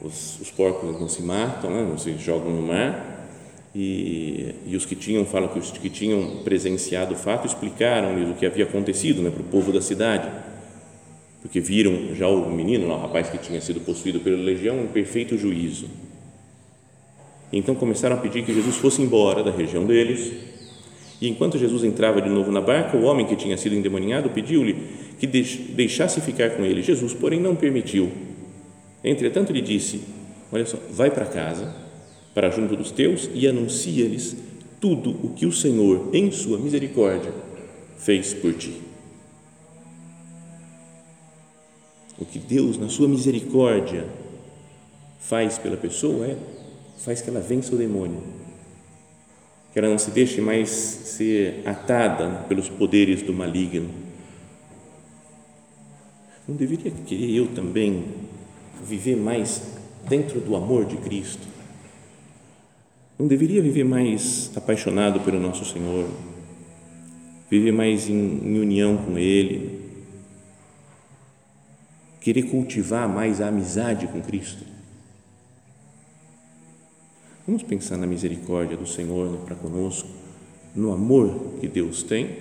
os, 0.00 0.40
os 0.40 0.50
porcos 0.50 1.00
não 1.00 1.08
se 1.08 1.22
matam, 1.22 1.70
né? 1.70 1.82
não 1.82 1.98
se 1.98 2.16
jogam 2.18 2.50
no 2.50 2.62
mar, 2.62 3.25
e, 3.78 4.54
e, 4.68 4.74
os 4.74 4.86
que 4.86 4.96
tinham, 4.96 5.26
falam 5.26 5.50
que 5.50 5.58
os 5.58 5.70
que 5.70 5.90
tinham 5.90 6.38
presenciado 6.42 7.12
o 7.12 7.16
fato 7.16 7.46
explicaram-lhes 7.46 8.30
o 8.30 8.32
que 8.32 8.46
havia 8.46 8.64
acontecido 8.64 9.20
né, 9.20 9.28
para 9.28 9.42
o 9.42 9.44
povo 9.44 9.70
da 9.70 9.82
cidade, 9.82 10.30
porque 11.42 11.60
viram 11.60 12.14
já 12.14 12.26
o 12.26 12.50
menino, 12.50 12.88
o 12.88 12.98
rapaz 12.98 13.28
que 13.28 13.36
tinha 13.36 13.60
sido 13.60 13.80
possuído 13.80 14.18
pela 14.20 14.38
legião, 14.38 14.82
em 14.82 14.86
perfeito 14.86 15.36
juízo. 15.36 15.90
Então 17.52 17.74
começaram 17.74 18.16
a 18.16 18.18
pedir 18.18 18.46
que 18.46 18.54
Jesus 18.54 18.76
fosse 18.76 19.02
embora 19.02 19.44
da 19.44 19.50
região 19.50 19.84
deles. 19.84 20.32
E 21.20 21.28
enquanto 21.28 21.58
Jesus 21.58 21.84
entrava 21.84 22.22
de 22.22 22.30
novo 22.30 22.50
na 22.50 22.62
barca, 22.62 22.96
o 22.96 23.02
homem 23.02 23.26
que 23.26 23.36
tinha 23.36 23.58
sido 23.58 23.74
endemoniado 23.74 24.30
pediu-lhe 24.30 24.74
que 25.18 25.26
deixasse 25.26 26.22
ficar 26.22 26.50
com 26.50 26.64
ele. 26.64 26.82
Jesus, 26.82 27.12
porém, 27.12 27.40
não 27.40 27.54
permitiu. 27.54 28.10
Entretanto, 29.04 29.52
lhe 29.52 29.60
disse: 29.60 30.00
Olha 30.50 30.64
só, 30.64 30.78
vai 30.90 31.10
para 31.10 31.26
casa, 31.26 31.85
para 32.36 32.50
junto 32.50 32.76
dos 32.76 32.90
teus, 32.90 33.30
e 33.32 33.48
anuncia-lhes 33.48 34.36
tudo 34.78 35.08
o 35.24 35.30
que 35.30 35.46
o 35.46 35.52
Senhor, 35.52 36.10
em 36.12 36.30
sua 36.30 36.58
misericórdia, 36.58 37.32
fez 37.96 38.34
por 38.34 38.52
ti. 38.52 38.76
O 42.18 42.26
que 42.26 42.38
Deus, 42.38 42.76
na 42.76 42.90
sua 42.90 43.08
misericórdia, 43.08 44.06
faz 45.18 45.56
pela 45.56 45.78
pessoa 45.78 46.26
é 46.26 46.36
faz 46.98 47.22
que 47.22 47.30
ela 47.30 47.40
vença 47.40 47.74
o 47.74 47.78
demônio, 47.78 48.22
que 49.72 49.78
ela 49.78 49.88
não 49.88 49.98
se 49.98 50.10
deixe 50.10 50.38
mais 50.38 50.68
ser 50.68 51.62
atada 51.64 52.44
pelos 52.46 52.68
poderes 52.68 53.22
do 53.22 53.32
maligno. 53.32 53.88
Não 56.46 56.54
deveria 56.54 56.90
querer 56.90 57.34
eu 57.34 57.46
também 57.54 58.04
viver 58.84 59.16
mais 59.16 59.62
dentro 60.06 60.38
do 60.38 60.54
amor 60.54 60.84
de 60.84 60.98
Cristo? 60.98 61.55
Não 63.18 63.26
deveria 63.26 63.62
viver 63.62 63.84
mais 63.84 64.50
apaixonado 64.54 65.20
pelo 65.20 65.40
nosso 65.40 65.64
Senhor, 65.64 66.06
viver 67.50 67.72
mais 67.72 68.08
em, 68.08 68.14
em 68.14 68.58
união 68.58 68.98
com 68.98 69.18
Ele, 69.18 69.80
querer 72.20 72.42
cultivar 72.42 73.08
mais 73.08 73.40
a 73.40 73.48
amizade 73.48 74.06
com 74.08 74.20
Cristo? 74.20 74.64
Vamos 77.46 77.62
pensar 77.62 77.96
na 77.96 78.06
misericórdia 78.06 78.76
do 78.76 78.86
Senhor 78.86 79.38
para 79.46 79.54
conosco, 79.54 80.08
no 80.74 80.92
amor 80.92 81.54
que 81.60 81.68
Deus 81.68 82.02
tem 82.02 82.36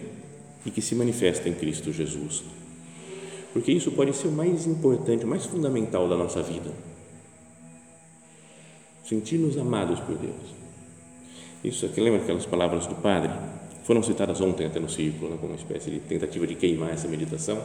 e 0.65 0.71
que 0.71 0.81
se 0.81 0.95
manifesta 0.95 1.47
em 1.47 1.53
Cristo 1.53 1.93
Jesus. 1.93 2.43
Porque 3.53 3.71
isso 3.71 3.91
pode 3.91 4.13
ser 4.13 4.27
o 4.27 4.31
mais 4.31 4.65
importante, 4.65 5.23
o 5.23 5.27
mais 5.27 5.45
fundamental 5.45 6.09
da 6.09 6.17
nossa 6.17 6.43
vida. 6.43 6.71
Sentir-nos 9.07 9.57
amados 9.57 9.99
por 9.99 10.17
Deus. 10.17 10.54
Isso 11.65 11.87
aqui, 11.87 11.99
lembra 11.99 12.21
aquelas 12.21 12.45
palavras 12.45 12.85
do 12.85 12.93
Padre? 12.93 13.31
Foram 13.85 14.03
citadas 14.03 14.39
ontem 14.39 14.67
até 14.67 14.79
no 14.79 14.87
círculo, 14.87 15.31
né, 15.31 15.37
como 15.41 15.51
uma 15.51 15.57
espécie 15.57 15.89
de 15.89 15.99
tentativa 15.99 16.45
de 16.45 16.53
queimar 16.53 16.91
essa 16.91 17.07
meditação, 17.07 17.59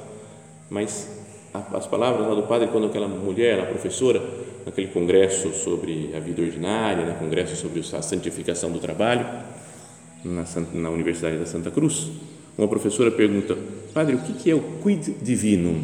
mas 0.71 1.07
as 1.53 1.87
palavras 1.87 2.27
lá 2.27 2.35
do 2.35 2.45
Padre, 2.45 2.69
quando 2.69 2.87
aquela 2.87 3.07
mulher, 3.07 3.61
a 3.61 3.67
professora, 3.67 4.23
naquele 4.65 4.87
congresso 4.87 5.53
sobre 5.53 6.13
a 6.17 6.21
vida 6.21 6.41
ordinária, 6.41 7.05
né, 7.05 7.17
congresso 7.19 7.55
sobre 7.57 7.81
a 7.81 8.01
santificação 8.01 8.73
do 8.73 8.79
trabalho, 8.79 9.27
na, 10.25 10.45
na 10.73 10.89
Universidade 10.89 11.37
da 11.37 11.45
Santa 11.45 11.71
Cruz, 11.71 12.11
uma 12.57 12.69
professora 12.69 13.11
pergunta, 13.11 13.55
Padre, 13.93 14.17
o 14.17 14.19
que 14.21 14.51
é 14.51 14.55
o 14.55 14.63
quid 14.83 15.15
divinum? 15.21 15.83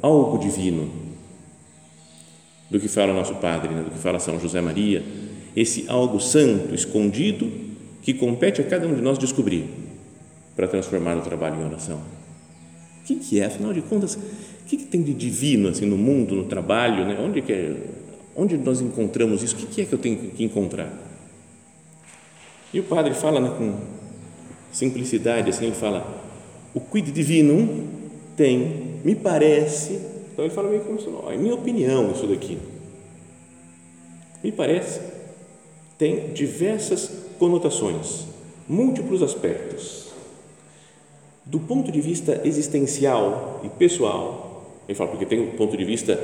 Algo 0.00 0.38
divino. 0.38 0.90
Do 2.70 2.80
que 2.80 2.88
fala 2.88 3.12
o 3.12 3.14
nosso 3.14 3.34
Padre, 3.34 3.74
né, 3.74 3.82
do 3.82 3.90
que 3.90 3.98
fala 3.98 4.18
São 4.18 4.40
José 4.40 4.62
Maria, 4.62 5.02
esse 5.56 5.86
algo 5.88 6.20
santo, 6.20 6.74
escondido, 6.74 7.50
que 8.02 8.12
compete 8.12 8.60
a 8.60 8.64
cada 8.64 8.86
um 8.86 8.94
de 8.94 9.00
nós 9.00 9.18
descobrir 9.18 9.64
para 10.54 10.68
transformar 10.68 11.16
o 11.16 11.22
trabalho 11.22 11.60
em 11.60 11.64
oração. 11.64 11.96
O 13.00 13.06
que, 13.06 13.16
que 13.16 13.40
é, 13.40 13.46
afinal 13.46 13.72
de 13.72 13.80
contas, 13.80 14.14
o 14.14 14.20
que, 14.66 14.76
que, 14.76 14.84
tem 14.84 15.02
de 15.02 15.14
divino 15.14 15.68
assim 15.68 15.86
no 15.86 15.96
mundo, 15.96 16.34
no 16.34 16.44
trabalho, 16.44 17.04
né? 17.04 17.18
onde, 17.20 17.40
que 17.40 17.52
é, 17.52 17.76
onde 18.36 18.56
nós 18.56 18.80
encontramos 18.80 19.42
isso? 19.42 19.56
O 19.56 19.58
que, 19.58 19.66
que 19.66 19.80
é 19.80 19.84
que 19.86 19.92
eu 19.92 19.98
tenho 19.98 20.18
que 20.30 20.44
encontrar? 20.44 20.92
E 22.72 22.80
o 22.80 22.82
padre 22.82 23.14
fala 23.14 23.40
né, 23.40 23.54
com 23.56 23.78
simplicidade, 24.70 25.48
assim, 25.50 25.66
ele 25.66 25.74
fala, 25.74 26.06
o 26.74 26.80
quid 26.80 27.10
divinum 27.10 27.86
tem, 28.36 29.00
me 29.02 29.14
parece, 29.14 29.94
então 30.32 30.44
ele 30.44 30.52
fala 30.52 30.68
meio 30.68 30.82
como 30.82 31.00
se, 31.00 31.08
é 31.32 31.36
minha 31.38 31.54
opinião 31.54 32.10
isso 32.10 32.26
daqui, 32.26 32.58
me 34.44 34.52
parece, 34.52 35.00
tem 35.98 36.32
diversas 36.32 37.10
conotações, 37.38 38.26
múltiplos 38.68 39.22
aspectos. 39.22 40.06
Do 41.44 41.60
ponto 41.60 41.92
de 41.92 42.00
vista 42.00 42.40
existencial 42.44 43.60
e 43.64 43.68
pessoal, 43.68 44.82
ele 44.88 44.96
fala, 44.96 45.10
porque 45.10 45.26
tem 45.26 45.40
o 45.40 45.52
ponto 45.52 45.76
de 45.76 45.84
vista 45.84 46.18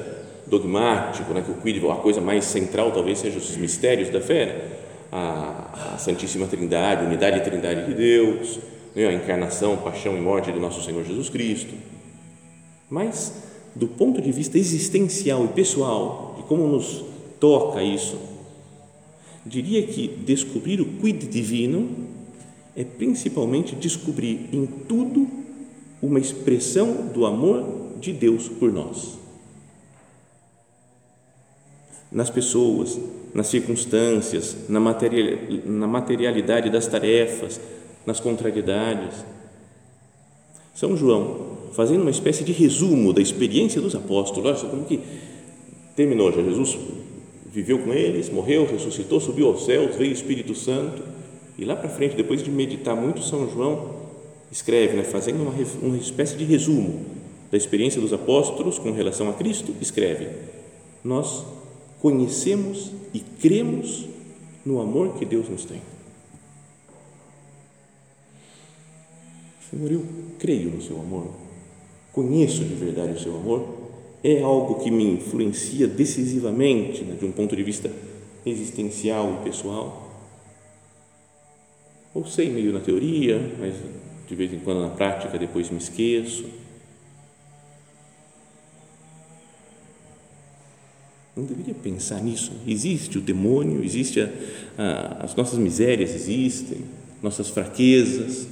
dogmático, 0.47 1.33
né, 1.33 1.43
que 1.43 1.51
o 1.51 1.55
quid, 1.55 1.85
a 1.89 1.97
coisa 1.97 2.21
mais 2.21 2.45
central 2.45 2.91
talvez 2.91 3.19
seja 3.19 3.39
os 3.39 3.57
mistérios 3.57 4.11
da 4.11 4.21
fé, 4.21 4.47
né? 4.47 4.71
a, 5.13 5.95
a, 5.95 5.99
Santíssima 5.99 6.47
Trindade, 6.47 7.05
unidade 7.05 7.39
e 7.39 7.41
trindade 7.43 7.87
de 7.87 7.95
Deus, 7.95 8.59
né? 8.95 9.07
a 9.07 9.13
encarnação, 9.13 9.77
paixão 9.77 10.17
e 10.17 10.21
morte 10.21 10.51
do 10.51 10.59
nosso 10.59 10.83
Senhor 10.83 11.05
Jesus 11.05 11.29
Cristo. 11.29 11.75
Mas, 12.91 13.45
do 13.75 13.87
ponto 13.87 14.21
de 14.21 14.33
vista 14.33 14.59
existencial 14.59 15.45
e 15.45 15.49
pessoal, 15.49 16.35
de 16.37 16.43
como 16.45 16.67
nos 16.67 17.05
toca 17.39 17.83
isso, 17.83 18.19
diria 19.45 19.87
que 19.87 20.09
descobrir 20.09 20.81
o 20.81 20.87
quid 21.01 21.27
divino 21.27 21.89
é 22.77 22.85
principalmente 22.85 23.75
descobrir 23.75 24.49
em 24.53 24.67
tudo 24.67 25.29
uma 26.01 26.19
expressão 26.19 27.09
do 27.09 27.27
amor 27.27 27.99
de 28.01 28.13
Deus 28.13 28.49
por 28.49 28.73
nós. 28.73 29.19
Nas 32.11 32.31
pessoas, 32.31 32.99
nas 33.35 33.47
circunstâncias, 33.47 34.57
na, 34.69 34.81
materialidade 34.81 36.71
das 36.71 36.87
tarefas, 36.87 37.61
nas 38.05 38.21
contrariedades. 38.21 39.25
São 40.75 40.97
João, 40.97 41.59
fazendo 41.73 42.03
uma 42.03 42.11
espécie 42.11 42.45
de 42.45 42.53
resumo 42.53 43.13
da 43.13 43.23
experiência 43.23 43.81
dos 43.81 43.95
apóstolos, 43.95 44.63
olha 44.63 44.71
como 44.71 44.85
que 44.85 45.01
terminou 45.95 46.33
já, 46.33 46.43
Jesus 46.43 46.77
viveu 47.53 47.79
com 47.79 47.93
eles, 47.93 48.31
morreu, 48.31 48.67
ressuscitou, 48.67 49.21
subiu 49.21 49.49
aos 49.49 49.67
céus, 49.67 49.95
veio 49.97 50.11
o 50.11 50.15
Espírito 50.15 50.55
Santo, 50.55 51.03
e 51.59 51.65
lá 51.67 51.77
para 51.77 51.91
frente, 51.91 52.17
depois 52.17 52.43
de 52.43 52.51
meditar 52.51 52.97
muito, 52.97 53.23
São 53.23 53.49
João 53.51 54.01
escreve, 54.51 54.97
né, 54.97 55.05
fazendo 55.05 55.43
uma, 55.43 55.53
uma 55.83 55.97
espécie 55.99 56.37
de 56.37 56.45
resumo 56.45 57.05
da 57.51 57.59
experiência 57.59 58.01
dos 58.01 58.15
apóstolos 58.15 58.79
com 58.79 58.91
relação 58.93 59.29
a 59.29 59.35
Cristo, 59.35 59.75
escreve: 59.79 60.31
Nós 61.05 61.45
conhecemos 62.01 62.91
e 63.13 63.21
cremos 63.21 64.07
no 64.65 64.81
amor 64.81 65.19
que 65.19 65.27
Deus 65.27 65.49
nos 65.51 65.67
tem. 65.67 65.83
Senhor, 69.71 69.93
eu 69.93 70.05
creio 70.39 70.71
no 70.71 70.81
seu 70.81 70.99
amor, 70.99 71.29
conheço 72.13 72.65
de 72.65 72.75
verdade 72.75 73.13
o 73.13 73.21
seu 73.21 73.37
amor, 73.37 73.82
é 74.23 74.41
algo 74.43 74.77
que 74.77 74.91
me 74.91 75.05
influencia 75.05 75.87
decisivamente, 75.87 77.03
né, 77.03 77.17
de 77.19 77.25
um 77.25 77.33
ponto 77.33 77.57
de 77.57 77.63
vista 77.63 77.91
existencial 78.47 79.41
e 79.41 79.45
pessoal. 79.45 80.11
Ou 82.15 82.27
sei 82.27 82.51
meio 82.51 82.73
na 82.73 82.81
teoria, 82.81 83.41
mas 83.59 83.75
de 84.29 84.35
vez 84.35 84.53
em 84.53 84.59
quando 84.61 84.81
na 84.81 84.91
prática 84.91 85.39
depois 85.39 85.71
me 85.71 85.79
esqueço. 85.79 86.45
Não 91.35 91.45
deveria 91.45 91.75
pensar 91.75 92.23
nisso. 92.23 92.53
Existe 92.67 93.19
o 93.19 93.21
demônio, 93.21 93.83
existe 93.83 94.21
a, 94.21 94.29
a, 94.77 95.25
as 95.25 95.35
nossas 95.35 95.59
misérias 95.59 96.15
existem, 96.15 96.85
nossas 97.23 97.49
fraquezas 97.49 98.47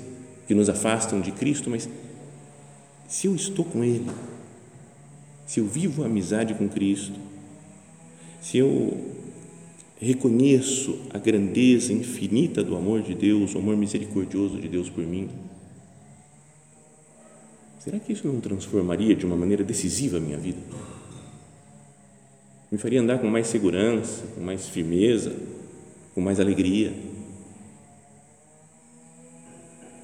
que 0.48 0.54
nos 0.54 0.68
afastam 0.68 1.20
de 1.20 1.30
Cristo, 1.30 1.70
mas 1.70 1.88
se 3.06 3.26
eu 3.26 3.34
estou 3.34 3.64
com 3.64 3.84
Ele, 3.84 4.06
se 5.50 5.58
eu 5.58 5.66
vivo 5.66 6.04
a 6.04 6.06
amizade 6.06 6.54
com 6.54 6.68
Cristo, 6.68 7.18
se 8.40 8.58
eu 8.58 8.96
reconheço 10.00 11.00
a 11.12 11.18
grandeza 11.18 11.92
infinita 11.92 12.62
do 12.62 12.76
amor 12.76 13.02
de 13.02 13.16
Deus, 13.16 13.52
o 13.56 13.58
amor 13.58 13.76
misericordioso 13.76 14.60
de 14.60 14.68
Deus 14.68 14.88
por 14.88 15.02
mim, 15.02 15.28
será 17.80 17.98
que 17.98 18.12
isso 18.12 18.28
não 18.28 18.40
transformaria 18.40 19.16
de 19.16 19.26
uma 19.26 19.34
maneira 19.34 19.64
decisiva 19.64 20.18
a 20.18 20.20
minha 20.20 20.38
vida? 20.38 20.60
Me 22.70 22.78
faria 22.78 23.00
andar 23.00 23.18
com 23.18 23.26
mais 23.26 23.48
segurança, 23.48 24.22
com 24.36 24.40
mais 24.40 24.68
firmeza, 24.68 25.34
com 26.14 26.20
mais 26.20 26.38
alegria. 26.38 26.94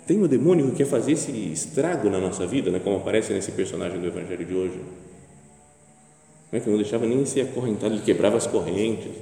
Tem 0.08 0.20
o 0.20 0.26
demônio 0.26 0.70
que 0.72 0.78
quer 0.78 0.86
fazer 0.86 1.12
esse 1.12 1.30
estrago 1.30 2.10
na 2.10 2.18
nossa 2.18 2.44
vida, 2.48 2.68
né? 2.72 2.80
como 2.80 2.96
aparece 2.96 3.32
nesse 3.32 3.52
personagem 3.52 4.00
do 4.00 4.08
Evangelho 4.08 4.44
de 4.44 4.52
hoje. 4.52 5.05
Não 6.56 6.62
é 6.62 6.64
que 6.64 6.70
não 6.70 6.78
deixava 6.78 7.04
nem 7.04 7.22
ser 7.26 7.42
acorrentado, 7.42 7.92
ele 7.92 8.02
quebrava 8.02 8.38
as 8.38 8.46
correntes, 8.46 9.12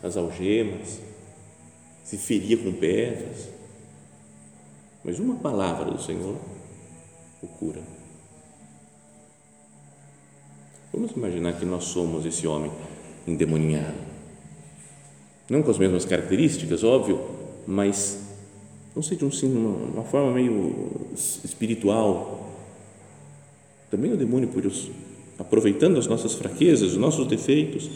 as 0.00 0.16
algemas, 0.16 1.00
se 2.04 2.16
feria 2.16 2.56
com 2.56 2.72
pedras. 2.72 3.48
Mas 5.02 5.18
uma 5.18 5.34
palavra 5.34 5.90
do 5.90 6.00
Senhor 6.00 6.36
o 7.42 7.48
cura. 7.48 7.80
Vamos 10.92 11.10
imaginar 11.16 11.54
que 11.54 11.64
nós 11.64 11.82
somos 11.82 12.24
esse 12.24 12.46
homem 12.46 12.70
endemoniado. 13.26 13.98
Não 15.50 15.64
com 15.64 15.72
as 15.72 15.78
mesmas 15.78 16.04
características, 16.04 16.84
óbvio, 16.84 17.28
mas 17.66 18.20
não 18.94 19.02
sei 19.02 19.16
de 19.16 19.24
um 19.24 19.32
sim, 19.32 19.52
uma, 19.52 20.04
forma 20.04 20.30
meio 20.30 21.08
espiritual. 21.12 22.56
Também 23.90 24.12
o 24.12 24.16
demônio, 24.16 24.48
isso, 24.64 25.07
aproveitando 25.38 25.98
as 25.98 26.06
nossas 26.06 26.34
fraquezas, 26.34 26.92
os 26.92 26.96
nossos 26.96 27.26
defeitos, 27.26 27.88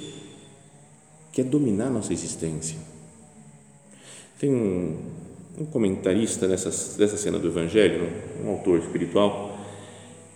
quer 1.33 1.45
dominar 1.45 1.91
nossa 1.91 2.13
existência. 2.13 2.79
Tem 4.39 4.51
um, 4.51 4.99
um 5.59 5.65
comentarista 5.65 6.47
dessa, 6.47 6.71
dessa 6.97 7.17
cena 7.17 7.39
do 7.39 7.49
Evangelho, 7.49 8.09
um 8.45 8.51
autor 8.51 8.79
espiritual, 8.79 9.59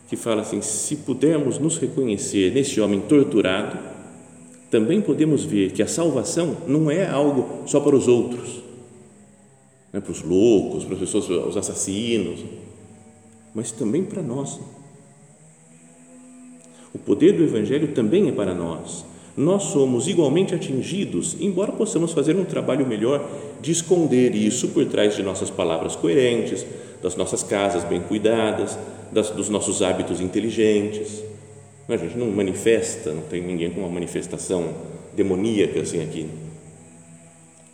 que 0.08 0.16
fala 0.16 0.42
assim: 0.42 0.60
se 0.62 0.96
pudermos 0.96 1.58
nos 1.58 1.78
reconhecer 1.78 2.52
nesse 2.52 2.80
homem 2.80 3.00
torturado, 3.00 3.78
também 4.70 5.00
podemos 5.00 5.44
ver 5.44 5.72
que 5.72 5.82
a 5.82 5.86
salvação 5.86 6.56
não 6.66 6.90
é 6.90 7.08
algo 7.08 7.66
só 7.66 7.80
para 7.80 7.94
os 7.94 8.08
outros, 8.08 8.62
não 9.92 9.98
é 9.98 10.00
para 10.00 10.12
os 10.12 10.22
loucos, 10.22 10.84
para 10.84 10.94
as 10.94 11.00
pessoas, 11.00 11.28
os 11.28 11.56
assassinos, 11.56 12.44
mas 13.54 13.70
também 13.70 14.04
para 14.04 14.22
nós. 14.22 14.60
O 16.96 16.98
poder 16.98 17.32
do 17.32 17.44
Evangelho 17.44 17.88
também 17.88 18.26
é 18.26 18.32
para 18.32 18.54
nós 18.54 19.04
nós 19.36 19.64
somos 19.64 20.08
igualmente 20.08 20.54
atingidos, 20.54 21.36
embora 21.38 21.70
possamos 21.70 22.12
fazer 22.12 22.34
um 22.36 22.44
trabalho 22.44 22.86
melhor 22.86 23.28
de 23.60 23.70
esconder 23.70 24.34
isso 24.34 24.68
por 24.68 24.86
trás 24.86 25.14
de 25.14 25.22
nossas 25.22 25.50
palavras 25.50 25.94
coerentes, 25.94 26.64
das 27.02 27.16
nossas 27.16 27.42
casas 27.42 27.84
bem 27.84 28.00
cuidadas, 28.00 28.78
das, 29.12 29.28
dos 29.28 29.50
nossos 29.50 29.82
hábitos 29.82 30.22
inteligentes. 30.22 31.22
A 31.86 31.98
gente 31.98 32.16
não 32.16 32.30
manifesta, 32.30 33.12
não 33.12 33.22
tem 33.22 33.42
ninguém 33.42 33.70
com 33.70 33.80
uma 33.80 33.90
manifestação 33.90 34.74
demoníaca 35.14 35.80
assim 35.80 36.02
aqui. 36.02 36.26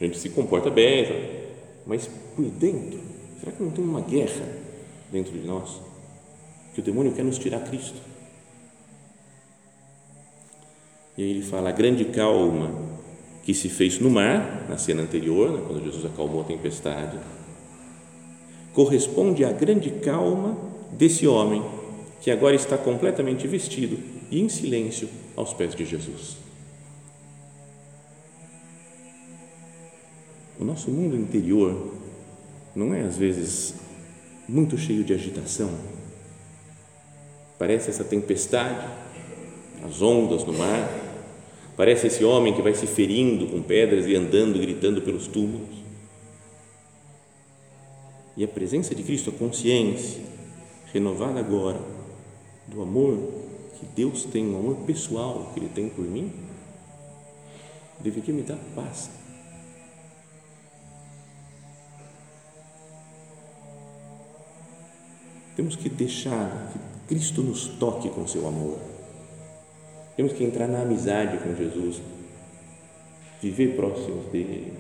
A 0.01 0.05
gente 0.05 0.19
se 0.19 0.31
comporta 0.31 0.69
bem, 0.69 1.31
mas 1.87 2.11
por 2.35 2.45
dentro, 2.45 2.99
será 3.39 3.53
que 3.53 3.63
não 3.63 3.71
tem 3.71 3.85
uma 3.85 4.01
guerra 4.01 4.49
dentro 5.13 5.33
de 5.33 5.47
nós? 5.47 5.81
Que 6.75 6.81
o 6.81 6.83
demônio 6.83 7.13
quer 7.13 7.25
nos 7.25 7.39
tirar 7.39 7.61
Cristo 7.61 8.12
e 11.17 11.23
aí 11.23 11.31
ele 11.31 11.43
fala 11.43 11.69
a 11.69 11.73
grande 11.73 12.05
calma 12.07 12.71
que 13.43 13.53
se 13.53 13.69
fez 13.69 13.99
no 13.99 14.11
mar, 14.11 14.67
na 14.69 14.79
cena 14.79 15.03
anterior, 15.03 15.51
né, 15.53 15.65
quando 15.67 15.85
Jesus 15.85 16.05
acalmou 16.05 16.41
a 16.41 16.45
tempestade, 16.45 17.19
corresponde 18.73 19.45
à 19.45 19.53
grande 19.53 19.91
calma 19.91 20.57
desse 20.93 21.27
homem 21.27 21.63
que 22.21 22.31
agora 22.31 22.55
está 22.55 22.79
completamente 22.79 23.47
vestido 23.49 23.99
e 24.31 24.41
em 24.41 24.49
silêncio 24.49 25.09
aos 25.37 25.53
pés 25.53 25.75
de 25.75 25.85
Jesus. 25.85 26.37
O 30.59 30.65
nosso 30.65 30.91
mundo 30.91 31.17
interior 31.17 31.93
não 32.75 32.95
é 32.95 33.03
às 33.03 33.19
vezes 33.19 33.75
muito 34.49 34.79
cheio 34.79 35.03
de 35.03 35.13
agitação. 35.13 35.71
Parece 37.59 37.91
essa 37.91 38.05
tempestade, 38.05 38.87
as 39.83 40.01
ondas 40.01 40.45
no 40.45 40.53
mar, 40.53 41.03
Parece 41.77 42.07
esse 42.07 42.25
homem 42.25 42.55
que 42.55 42.61
vai 42.61 42.75
se 42.75 42.87
ferindo 42.87 43.47
com 43.47 43.63
pedras 43.63 44.07
e 44.07 44.15
andando, 44.15 44.59
gritando 44.59 45.01
pelos 45.01 45.27
túmulos. 45.27 45.83
E 48.37 48.45
a 48.45 48.49
presença 48.49 48.95
de 48.95 49.03
Cristo, 49.03 49.31
a 49.31 49.33
consciência 49.33 50.23
renovada 50.93 51.41
agora 51.41 51.81
do 52.69 52.83
amor 52.83 53.17
que 53.79 53.87
Deus 53.97 54.25
tem, 54.25 54.53
o 54.53 54.59
amor 54.59 54.77
pessoal 54.87 55.51
que 55.53 55.61
Ele 55.61 55.69
tem 55.69 55.89
por 55.89 56.05
mim, 56.05 56.31
deveria 58.01 58.35
me 58.35 58.43
dar 58.43 58.59
paz. 58.75 59.11
Temos 65.57 65.77
que 65.77 65.89
deixar 65.89 66.71
que 66.73 67.09
Cristo 67.15 67.43
nos 67.43 67.67
toque 67.67 68.09
com 68.09 68.27
seu 68.27 68.47
amor 68.47 68.92
temos 70.17 70.33
que 70.33 70.45
entrar 70.45 70.69
na 70.69 70.83
amizade 70.83 71.39
com 71.39 71.55
Jesus, 71.55 72.01
viver 73.41 73.75
próximos 73.77 74.27
dele, 74.27 74.73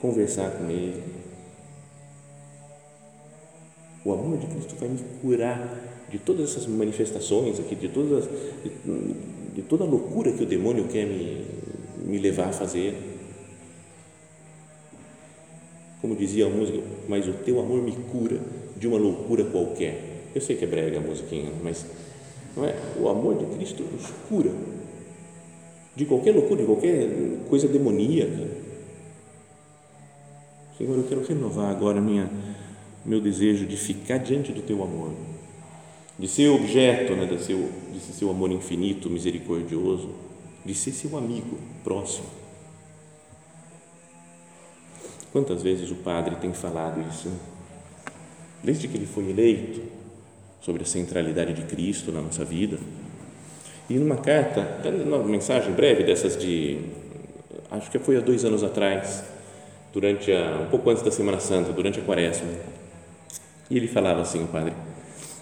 conversar 0.00 0.50
com 0.52 0.70
ele. 0.70 1.02
O 4.04 4.12
amor 4.12 4.38
de 4.38 4.46
Cristo 4.46 4.74
vai 4.76 4.88
me 4.88 4.98
curar 5.20 5.78
de 6.10 6.18
todas 6.18 6.50
essas 6.50 6.66
manifestações 6.66 7.58
aqui, 7.60 7.74
de, 7.74 7.88
todas, 7.88 8.24
de, 8.24 9.14
de 9.54 9.62
toda 9.62 9.84
a 9.84 9.86
loucura 9.86 10.32
que 10.32 10.42
o 10.42 10.46
demônio 10.46 10.88
quer 10.88 11.06
me, 11.06 11.46
me 12.04 12.18
levar 12.18 12.48
a 12.48 12.52
fazer. 12.52 12.96
Como 16.00 16.16
dizia 16.16 16.46
a 16.46 16.48
música, 16.48 16.80
mas 17.08 17.28
o 17.28 17.32
teu 17.32 17.60
amor 17.60 17.82
me 17.82 17.92
cura 17.92 18.40
de 18.76 18.88
uma 18.88 18.98
loucura 18.98 19.44
qualquer. 19.44 20.28
Eu 20.34 20.40
sei 20.40 20.56
que 20.56 20.64
é 20.64 20.68
brega 20.68 20.98
a 20.98 21.00
musiquinha, 21.00 21.52
mas 21.62 21.84
não 22.56 22.64
é? 22.64 22.74
O 22.98 23.08
amor 23.08 23.36
de 23.36 23.46
Cristo 23.56 23.82
nos 23.82 24.06
cura 24.28 24.52
de 25.94 26.04
qualquer 26.06 26.34
loucura, 26.34 26.60
de 26.60 26.66
qualquer 26.66 27.08
coisa 27.48 27.68
demoníaca. 27.68 28.48
Senhor, 30.78 30.96
eu 30.96 31.04
quero 31.04 31.22
renovar 31.26 31.70
agora 31.70 32.00
minha, 32.00 32.30
meu 33.04 33.20
desejo 33.20 33.66
de 33.66 33.76
ficar 33.76 34.18
diante 34.18 34.52
do 34.52 34.62
Teu 34.62 34.82
amor, 34.82 35.12
de 36.18 36.26
ser 36.26 36.48
objeto 36.48 37.14
né, 37.14 37.26
de, 37.26 37.42
seu, 37.42 37.68
de 37.92 38.00
ser 38.00 38.12
seu 38.12 38.30
amor 38.30 38.50
infinito, 38.50 39.10
misericordioso, 39.10 40.10
de 40.64 40.74
ser 40.74 40.92
seu 40.92 41.16
amigo 41.18 41.58
próximo. 41.84 42.26
Quantas 45.32 45.62
vezes 45.62 45.90
o 45.90 45.96
Padre 45.96 46.36
tem 46.36 46.52
falado 46.52 47.06
isso? 47.08 47.30
Desde 48.64 48.88
que 48.88 48.96
ele 48.96 49.06
foi 49.06 49.30
eleito, 49.30 49.80
sobre 50.60 50.82
a 50.82 50.86
centralidade 50.86 51.52
de 51.54 51.62
Cristo 51.62 52.12
na 52.12 52.20
nossa 52.20 52.44
vida. 52.44 52.78
E 53.88 53.94
numa 53.94 54.16
carta, 54.16 54.66
uma 55.04 55.18
mensagem 55.18 55.72
breve 55.72 56.04
dessas 56.04 56.36
de, 56.36 56.78
acho 57.70 57.90
que 57.90 57.98
foi 57.98 58.16
há 58.16 58.20
dois 58.20 58.44
anos 58.44 58.62
atrás, 58.62 59.24
durante 59.92 60.32
a, 60.32 60.60
um 60.62 60.70
pouco 60.70 60.90
antes 60.90 61.02
da 61.02 61.10
Semana 61.10 61.40
Santa, 61.40 61.72
durante 61.72 61.98
a 61.98 62.02
Quaresma, 62.02 62.46
e 63.68 63.76
ele 63.76 63.88
falava 63.88 64.20
assim, 64.20 64.42
o 64.42 64.46
padre: 64.46 64.72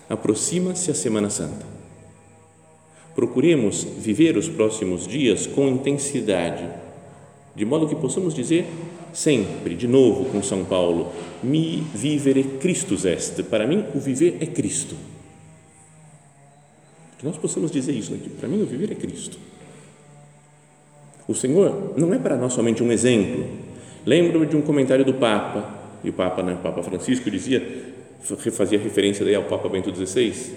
aproxima-se 0.08 0.90
a 0.90 0.94
Semana 0.94 1.30
Santa. 1.30 1.66
Procuremos 3.14 3.82
viver 3.82 4.36
os 4.36 4.48
próximos 4.48 5.06
dias 5.06 5.46
com 5.46 5.68
intensidade, 5.68 6.68
de 7.54 7.64
modo 7.64 7.88
que 7.88 7.96
possamos 7.96 8.32
dizer 8.34 8.66
sempre, 9.18 9.74
de 9.74 9.88
novo 9.88 10.26
com 10.26 10.40
São 10.44 10.64
Paulo, 10.64 11.12
mi 11.42 11.84
vivere 11.92 12.44
Christus 12.60 13.04
est, 13.04 13.42
para 13.42 13.66
mim 13.66 13.84
o 13.92 13.98
viver 13.98 14.36
é 14.40 14.46
Cristo. 14.46 14.94
Que 17.18 17.26
nós 17.26 17.36
possamos 17.36 17.72
dizer 17.72 17.92
isso, 17.92 18.12
né? 18.12 18.20
para 18.38 18.48
mim 18.48 18.62
o 18.62 18.66
viver 18.66 18.92
é 18.92 18.94
Cristo. 18.94 19.36
O 21.26 21.34
Senhor 21.34 21.94
não 21.96 22.14
é 22.14 22.18
para 22.18 22.36
nós 22.36 22.52
somente 22.52 22.80
um 22.80 22.92
exemplo. 22.92 23.44
Lembro 24.06 24.46
de 24.46 24.56
um 24.56 24.62
comentário 24.62 25.04
do 25.04 25.14
Papa, 25.14 25.98
e 26.04 26.10
o 26.10 26.12
Papa, 26.12 26.40
né, 26.44 26.54
o 26.54 26.58
Papa 26.58 26.80
Francisco 26.84 27.28
dizia, 27.28 27.92
fazia 28.52 28.78
referência 28.78 29.24
daí 29.24 29.34
ao 29.34 29.42
Papa 29.44 29.68
Bento 29.68 29.92
XVI, 29.92 30.54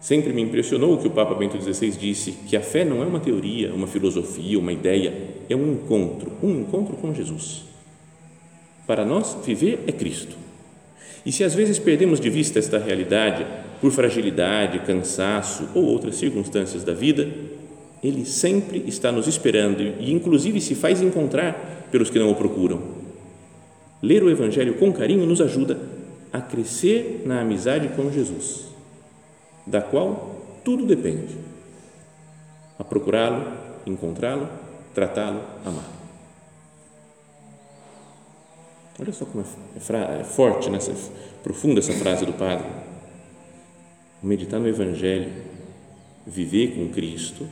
sempre 0.00 0.32
me 0.32 0.42
impressionou 0.42 0.94
o 0.94 0.98
que 0.98 1.06
o 1.06 1.12
Papa 1.12 1.36
Bento 1.36 1.62
XVI 1.62 1.92
disse, 1.92 2.32
que 2.32 2.56
a 2.56 2.60
fé 2.60 2.84
não 2.84 3.04
é 3.04 3.06
uma 3.06 3.20
teoria, 3.20 3.72
uma 3.72 3.86
filosofia, 3.86 4.58
uma 4.58 4.72
ideia, 4.72 5.14
é 5.48 5.54
um 5.54 5.74
encontro, 5.74 6.32
um 6.42 6.50
encontro 6.50 6.96
com 6.96 7.14
Jesus. 7.14 7.73
Para 8.86 9.04
nós, 9.04 9.36
viver 9.44 9.84
é 9.86 9.92
Cristo. 9.92 10.36
E 11.24 11.32
se 11.32 11.42
às 11.42 11.54
vezes 11.54 11.78
perdemos 11.78 12.20
de 12.20 12.28
vista 12.28 12.58
esta 12.58 12.78
realidade 12.78 13.46
por 13.80 13.90
fragilidade, 13.90 14.80
cansaço 14.80 15.68
ou 15.74 15.84
outras 15.84 16.16
circunstâncias 16.16 16.84
da 16.84 16.92
vida, 16.92 17.28
Ele 18.02 18.24
sempre 18.24 18.84
está 18.86 19.10
nos 19.10 19.26
esperando 19.26 19.80
e, 19.98 20.12
inclusive, 20.12 20.60
se 20.60 20.74
faz 20.74 21.00
encontrar 21.00 21.88
pelos 21.90 22.10
que 22.10 22.18
não 22.18 22.30
o 22.30 22.34
procuram. 22.34 22.82
Ler 24.02 24.22
o 24.22 24.30
Evangelho 24.30 24.74
com 24.74 24.92
carinho 24.92 25.24
nos 25.24 25.40
ajuda 25.40 25.78
a 26.30 26.40
crescer 26.40 27.22
na 27.24 27.40
amizade 27.40 27.88
com 27.88 28.10
Jesus, 28.10 28.66
da 29.66 29.80
qual 29.80 30.60
tudo 30.62 30.84
depende. 30.84 31.36
A 32.78 32.84
procurá-lo, 32.84 33.46
encontrá-lo, 33.86 34.48
tratá-lo, 34.92 35.40
amá-lo. 35.64 35.93
Olha 38.98 39.12
só 39.12 39.24
como 39.24 39.42
é, 39.42 40.20
é 40.20 40.24
forte, 40.24 40.70
nessa, 40.70 40.92
né? 40.92 40.98
profunda 41.42 41.80
essa 41.80 41.92
frase 41.92 42.24
do 42.24 42.32
Padre. 42.32 42.66
Meditar 44.22 44.60
no 44.60 44.68
Evangelho, 44.68 45.32
viver 46.26 46.76
com 46.76 46.88
Cristo, 46.90 47.46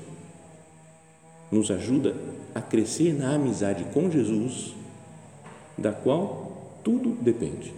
nos 1.51 1.71
ajuda 1.71 2.17
a 2.55 2.61
crescer 2.61 3.13
na 3.13 3.35
amizade 3.35 3.85
com 3.93 4.11
Jesus, 4.11 4.75
da 5.77 5.93
qual 5.93 6.79
tudo 6.83 7.11
depende. 7.21 7.75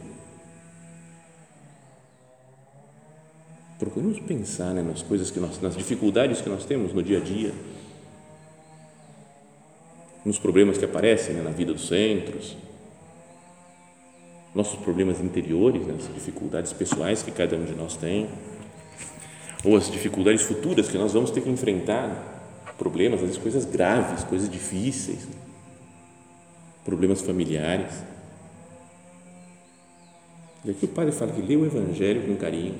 Procuremos 3.78 4.20
pensar 4.20 4.72
né, 4.72 4.82
nas 4.82 5.02
coisas 5.02 5.30
que 5.30 5.40
nós, 5.40 5.60
nas 5.60 5.76
dificuldades 5.76 6.40
que 6.40 6.48
nós 6.48 6.64
temos 6.64 6.92
no 6.92 7.02
dia 7.02 7.18
a 7.18 7.20
dia, 7.20 7.52
nos 10.24 10.38
problemas 10.38 10.78
que 10.78 10.84
aparecem 10.84 11.34
né, 11.34 11.42
na 11.42 11.50
vida 11.50 11.72
dos 11.72 11.88
centros, 11.88 12.56
nossos 14.54 14.78
problemas 14.78 15.20
interiores, 15.20 15.84
né, 15.84 15.94
as 15.98 16.14
dificuldades 16.14 16.72
pessoais 16.72 17.22
que 17.22 17.32
cada 17.32 17.56
um 17.56 17.64
de 17.64 17.74
nós 17.74 17.96
tem, 17.96 18.28
ou 19.64 19.76
as 19.76 19.90
dificuldades 19.90 20.42
futuras 20.42 20.88
que 20.88 20.96
nós 20.96 21.12
vamos 21.12 21.30
ter 21.30 21.40
que 21.40 21.50
enfrentar, 21.50 22.32
problemas, 22.78 23.20
às 23.20 23.26
vezes 23.26 23.42
coisas 23.42 23.64
graves, 23.64 24.22
coisas 24.24 24.48
difíceis, 24.48 25.26
problemas 26.84 27.20
familiares. 27.20 27.92
E 30.64 30.70
aqui 30.70 30.84
o 30.84 30.88
padre 30.88 31.12
fala 31.12 31.32
que 31.32 31.42
lê 31.42 31.56
o 31.56 31.64
Evangelho 31.64 32.26
com 32.26 32.36
carinho, 32.36 32.76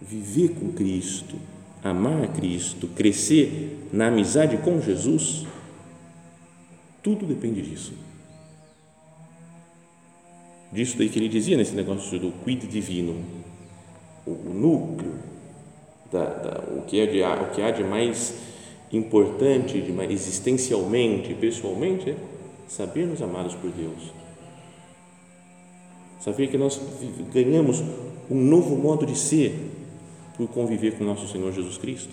viver 0.00 0.50
com 0.50 0.72
Cristo, 0.72 1.36
amar 1.82 2.24
a 2.24 2.28
Cristo, 2.28 2.86
crescer 2.88 3.88
na 3.92 4.08
amizade 4.08 4.56
com 4.58 4.80
Jesus, 4.80 5.46
tudo 7.02 7.26
depende 7.26 7.62
disso 7.62 7.92
disso 10.72 10.96
daí 10.96 11.08
que 11.08 11.18
ele 11.18 11.28
dizia 11.28 11.56
nesse 11.56 11.74
negócio 11.74 12.18
do 12.18 12.32
quid 12.44 12.66
divino, 12.66 13.22
o, 14.26 14.30
núcleo, 14.54 15.14
da, 16.10 16.24
da, 16.24 16.64
o, 16.76 16.82
que 16.82 17.00
é 17.00 17.06
de, 17.06 17.22
o 17.22 17.50
que 17.54 17.60
há 17.60 17.70
de 17.70 17.84
mais 17.84 18.34
importante, 18.92 19.80
de 19.80 19.92
mais 19.92 20.10
existencialmente, 20.10 21.34
pessoalmente, 21.34 22.10
é 22.10 22.16
sabermos 22.68 23.20
amados 23.20 23.54
por 23.54 23.70
Deus. 23.70 24.12
Saber 26.20 26.48
que 26.48 26.56
nós 26.56 26.80
ganhamos 27.32 27.82
um 28.30 28.36
novo 28.36 28.76
modo 28.76 29.04
de 29.04 29.16
ser 29.16 29.54
por 30.36 30.48
conviver 30.48 30.92
com 30.92 31.04
nosso 31.04 31.28
Senhor 31.28 31.52
Jesus 31.52 31.76
Cristo. 31.76 32.10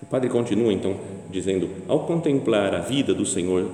O 0.00 0.06
padre 0.06 0.30
continua 0.30 0.72
então 0.72 0.96
dizendo: 1.30 1.68
ao 1.88 2.06
contemplar 2.06 2.74
a 2.74 2.80
vida 2.80 3.12
do 3.12 3.26
Senhor 3.26 3.68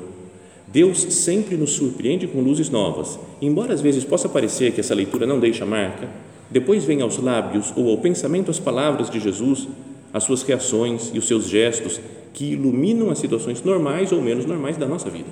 Deus 0.73 1.01
sempre 1.01 1.57
nos 1.57 1.73
surpreende 1.73 2.29
com 2.29 2.41
luzes 2.41 2.71
novas. 2.71 3.19
Embora 3.43 3.75
às 3.75 3.81
vezes 3.81 4.05
possa 4.05 4.29
parecer 4.29 4.73
que 4.73 4.81
essa 4.81 4.95
leitura 4.95 5.27
não 5.27 5.41
deixa 5.41 5.67
marca, 5.67 6.09
depois 6.49 6.85
vem 6.85 7.01
aos 7.03 7.19
lábios 7.19 7.73
ou 7.77 7.91
ao 7.91 7.99
pensamento 7.99 8.51
as 8.51 8.59
palavras 8.59 9.11
de 9.11 9.19
Jesus, 9.19 9.69
as 10.13 10.25
suas 10.25 10.43
reações 10.43 11.11
e 11.13 11.19
os 11.19 11.27
seus 11.27 11.49
gestos 11.49 12.01
que 12.33 12.53
iluminam 12.53 13.11
as 13.11 13.19
situações 13.19 13.63
normais 13.63 14.13
ou 14.13 14.23
menos 14.23 14.47
normais 14.47 14.77
da 14.77 14.87
nossa 14.87 15.11
vida. 15.11 15.29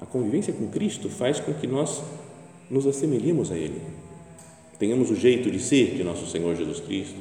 A 0.00 0.06
convivência 0.06 0.52
com 0.52 0.68
Cristo 0.68 1.08
faz 1.08 1.40
com 1.40 1.52
que 1.52 1.66
nós 1.66 2.02
nos 2.70 2.86
assemelhemos 2.86 3.52
a 3.52 3.56
Ele, 3.56 3.80
tenhamos 4.78 5.10
o 5.10 5.14
jeito 5.14 5.50
de 5.50 5.58
ser 5.58 5.94
de 5.94 6.02
nosso 6.02 6.26
Senhor 6.26 6.54
Jesus 6.54 6.80
Cristo, 6.80 7.16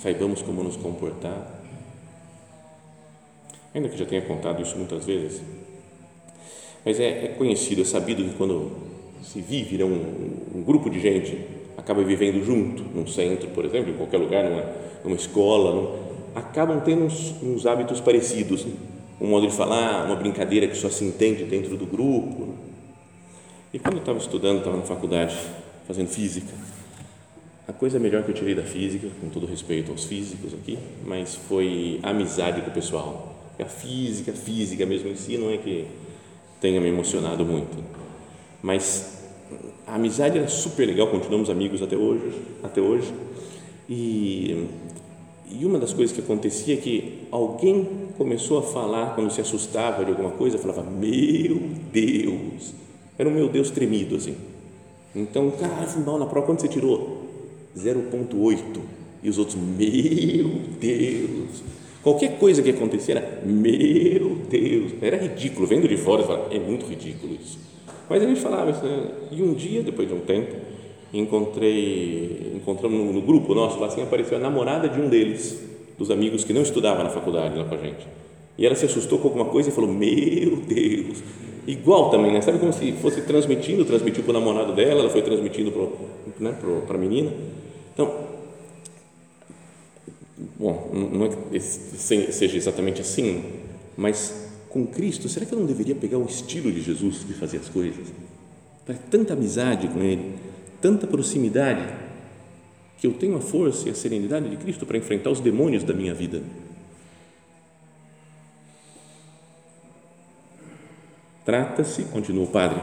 saibamos 0.00 0.42
como 0.42 0.62
nos 0.62 0.76
comportar. 0.76 1.56
Ainda 3.74 3.88
que 3.88 3.98
já 3.98 4.06
tenha 4.06 4.22
contado 4.22 4.62
isso 4.62 4.76
muitas 4.76 5.04
vezes, 5.04 5.42
mas 6.88 6.98
é, 6.98 7.26
é 7.26 7.28
conhecido, 7.36 7.82
é 7.82 7.84
sabido 7.84 8.24
que 8.24 8.34
quando 8.34 8.72
se 9.22 9.42
vive 9.42 9.76
né, 9.76 9.84
um, 9.84 10.58
um, 10.58 10.62
grupo 10.62 10.88
de 10.88 10.98
gente 10.98 11.38
acaba 11.76 12.02
vivendo 12.02 12.42
junto, 12.42 12.82
num 12.82 13.06
centro, 13.06 13.46
por 13.48 13.66
exemplo, 13.66 13.90
em 13.90 13.94
qualquer 13.94 14.16
lugar, 14.16 14.42
numa, 14.48 14.64
numa 15.04 15.14
escola, 15.16 15.74
num, 15.74 15.98
acabam 16.34 16.80
tendo 16.80 17.04
uns, 17.04 17.34
uns, 17.42 17.66
hábitos 17.66 18.00
parecidos, 18.00 18.64
né? 18.64 18.72
um 19.20 19.26
modo 19.26 19.46
de 19.46 19.52
falar, 19.52 20.06
uma 20.06 20.16
brincadeira 20.16 20.66
que 20.66 20.74
só 20.78 20.88
se 20.88 21.04
entende 21.04 21.44
dentro 21.44 21.76
do 21.76 21.84
grupo. 21.84 22.46
Né? 22.46 22.54
E 23.74 23.78
quando 23.78 23.96
eu 23.96 24.00
estava 24.00 24.18
estudando, 24.18 24.60
estava 24.60 24.78
na 24.78 24.84
faculdade, 24.84 25.36
fazendo 25.86 26.08
física, 26.08 26.54
a 27.68 27.72
coisa 27.74 27.98
melhor 27.98 28.22
que 28.22 28.30
eu 28.30 28.34
tirei 28.34 28.54
da 28.54 28.62
física, 28.62 29.08
com 29.20 29.28
todo 29.28 29.44
respeito 29.44 29.90
aos 29.90 30.04
físicos 30.04 30.54
aqui, 30.54 30.78
mas 31.04 31.34
foi 31.34 32.00
a 32.02 32.08
amizade 32.08 32.62
com 32.62 32.70
o 32.70 32.72
pessoal. 32.72 33.36
A 33.58 33.66
física, 33.66 34.30
a 34.30 34.34
física 34.34 34.86
mesmo 34.86 35.10
em 35.10 35.16
si, 35.16 35.36
não 35.36 35.50
é 35.50 35.58
que 35.58 35.86
tenha 36.60 36.80
me 36.80 36.88
emocionado 36.88 37.44
muito. 37.44 37.76
Mas 38.62 39.18
a 39.86 39.94
amizade 39.94 40.38
era 40.38 40.48
super 40.48 40.86
legal, 40.86 41.08
continuamos 41.08 41.48
amigos 41.50 41.82
até 41.82 41.96
hoje, 41.96 42.32
até 42.62 42.80
hoje. 42.80 43.12
E, 43.88 44.66
e 45.50 45.64
uma 45.64 45.78
das 45.78 45.92
coisas 45.92 46.14
que 46.14 46.20
acontecia 46.20 46.74
é 46.74 46.76
que 46.76 47.26
alguém 47.30 48.08
começou 48.18 48.58
a 48.58 48.62
falar 48.62 49.14
quando 49.14 49.30
se 49.30 49.40
assustava 49.40 50.04
de 50.04 50.10
alguma 50.10 50.30
coisa, 50.32 50.58
falava: 50.58 50.82
"Meu 50.82 51.60
Deus". 51.92 52.74
Era 53.18 53.28
um 53.28 53.32
meu 53.32 53.48
Deus 53.48 53.70
tremido 53.70 54.16
assim. 54.16 54.36
Então, 55.14 55.50
cara, 55.52 55.86
mal 56.04 56.18
na 56.18 56.26
prova, 56.26 56.46
quando 56.46 56.60
você 56.60 56.68
tirou 56.68 57.26
0.8 57.76 58.80
e 59.22 59.28
os 59.28 59.38
outros, 59.38 59.56
meu 59.56 60.48
Deus. 60.80 61.62
Qualquer 62.02 62.38
coisa 62.38 62.62
que 62.62 62.70
acontecia 62.70 63.17
meu 63.48 64.36
Deus, 64.48 64.92
era 65.00 65.16
ridículo. 65.16 65.66
Vendo 65.66 65.88
de 65.88 65.96
fora, 65.96 66.22
falava, 66.22 66.54
é 66.54 66.58
muito 66.58 66.86
ridículo 66.86 67.34
isso. 67.40 67.58
Mas 68.08 68.22
a 68.22 68.26
gente 68.26 68.40
falava 68.40 68.70
isso, 68.70 68.82
né? 68.84 69.10
E 69.30 69.42
um 69.42 69.54
dia, 69.54 69.82
depois 69.82 70.08
de 70.08 70.14
um 70.14 70.20
tempo, 70.20 70.54
encontrei, 71.12 72.52
encontramos 72.54 72.98
no, 72.98 73.12
no, 73.12 73.22
grupo 73.22 73.54
nosso, 73.54 73.78
lá 73.78 73.86
assim, 73.86 74.02
apareceu 74.02 74.38
a 74.38 74.40
namorada 74.40 74.88
de 74.88 75.00
um 75.00 75.08
deles, 75.08 75.62
dos 75.98 76.10
amigos 76.10 76.44
que 76.44 76.52
não 76.52 76.62
estudava 76.62 77.02
na 77.02 77.10
faculdade 77.10 77.58
lá 77.58 77.64
com 77.64 77.74
a 77.74 77.78
gente. 77.78 78.06
E 78.56 78.66
ela 78.66 78.74
se 78.74 78.86
assustou 78.86 79.18
com 79.18 79.28
alguma 79.28 79.46
coisa 79.46 79.68
e 79.68 79.72
falou, 79.72 79.90
meu 79.90 80.56
Deus. 80.56 81.22
Igual 81.66 82.10
também, 82.10 82.32
né? 82.32 82.40
Sabe 82.40 82.58
como 82.58 82.72
se 82.72 82.92
fosse 82.92 83.20
transmitindo, 83.22 83.84
transmitiu 83.84 84.24
para 84.24 84.30
o 84.30 84.40
namorado 84.40 84.72
dela, 84.72 85.00
ela 85.00 85.10
foi 85.10 85.22
transmitindo 85.22 85.70
para 85.70 85.86
né, 86.40 86.54
a 86.88 86.98
menina. 86.98 87.30
Então, 87.92 88.10
Bom, 90.56 90.90
não 90.92 91.26
é 91.26 91.28
que 91.28 91.60
seja 91.60 92.56
exatamente 92.56 93.00
assim, 93.00 93.42
mas 93.96 94.48
com 94.68 94.86
Cristo, 94.86 95.28
será 95.28 95.44
que 95.44 95.52
eu 95.52 95.58
não 95.58 95.66
deveria 95.66 95.96
pegar 95.96 96.18
o 96.18 96.26
estilo 96.26 96.70
de 96.70 96.80
Jesus 96.80 97.26
de 97.26 97.34
fazer 97.34 97.58
as 97.58 97.68
coisas? 97.68 98.06
Tanta 99.10 99.32
amizade 99.32 99.88
com 99.88 100.00
Ele, 100.00 100.36
tanta 100.80 101.06
proximidade, 101.06 101.92
que 102.98 103.06
eu 103.06 103.14
tenho 103.14 103.36
a 103.36 103.40
força 103.40 103.88
e 103.88 103.90
a 103.90 103.94
serenidade 103.94 104.48
de 104.48 104.56
Cristo 104.56 104.86
para 104.86 104.96
enfrentar 104.96 105.30
os 105.30 105.40
demônios 105.40 105.82
da 105.82 105.92
minha 105.92 106.14
vida. 106.14 106.42
Trata-se, 111.44 112.02
continua 112.04 112.44
o 112.44 112.48
Padre, 112.48 112.80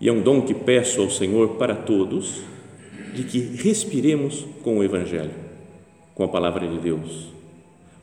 e 0.00 0.08
é 0.08 0.12
um 0.12 0.22
dom 0.22 0.42
que 0.42 0.54
peço 0.54 1.02
ao 1.02 1.10
Senhor 1.10 1.56
para 1.56 1.74
todos, 1.74 2.42
de 3.14 3.24
que 3.24 3.38
respiremos 3.38 4.46
com 4.62 4.78
o 4.78 4.84
Evangelho 4.84 5.43
com 6.14 6.22
a 6.24 6.28
palavra 6.28 6.66
de 6.66 6.78
Deus, 6.78 7.32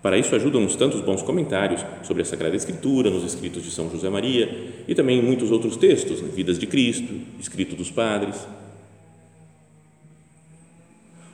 Para 0.01 0.17
isso 0.17 0.35
ajudam-nos 0.35 0.75
tantos 0.75 0.99
bons 1.01 1.21
comentários 1.21 1.85
sobre 2.01 2.23
a 2.23 2.25
Sagrada 2.25 2.55
Escritura, 2.55 3.11
nos 3.11 3.23
escritos 3.23 3.63
de 3.63 3.69
São 3.69 3.87
José 3.87 4.09
Maria 4.09 4.73
e 4.87 4.95
também 4.95 5.21
muitos 5.21 5.51
outros 5.51 5.77
textos, 5.77 6.21
né? 6.21 6.29
Vidas 6.33 6.57
de 6.57 6.65
Cristo, 6.65 7.13
escrito 7.39 7.75
dos 7.75 7.91
padres. 7.91 8.35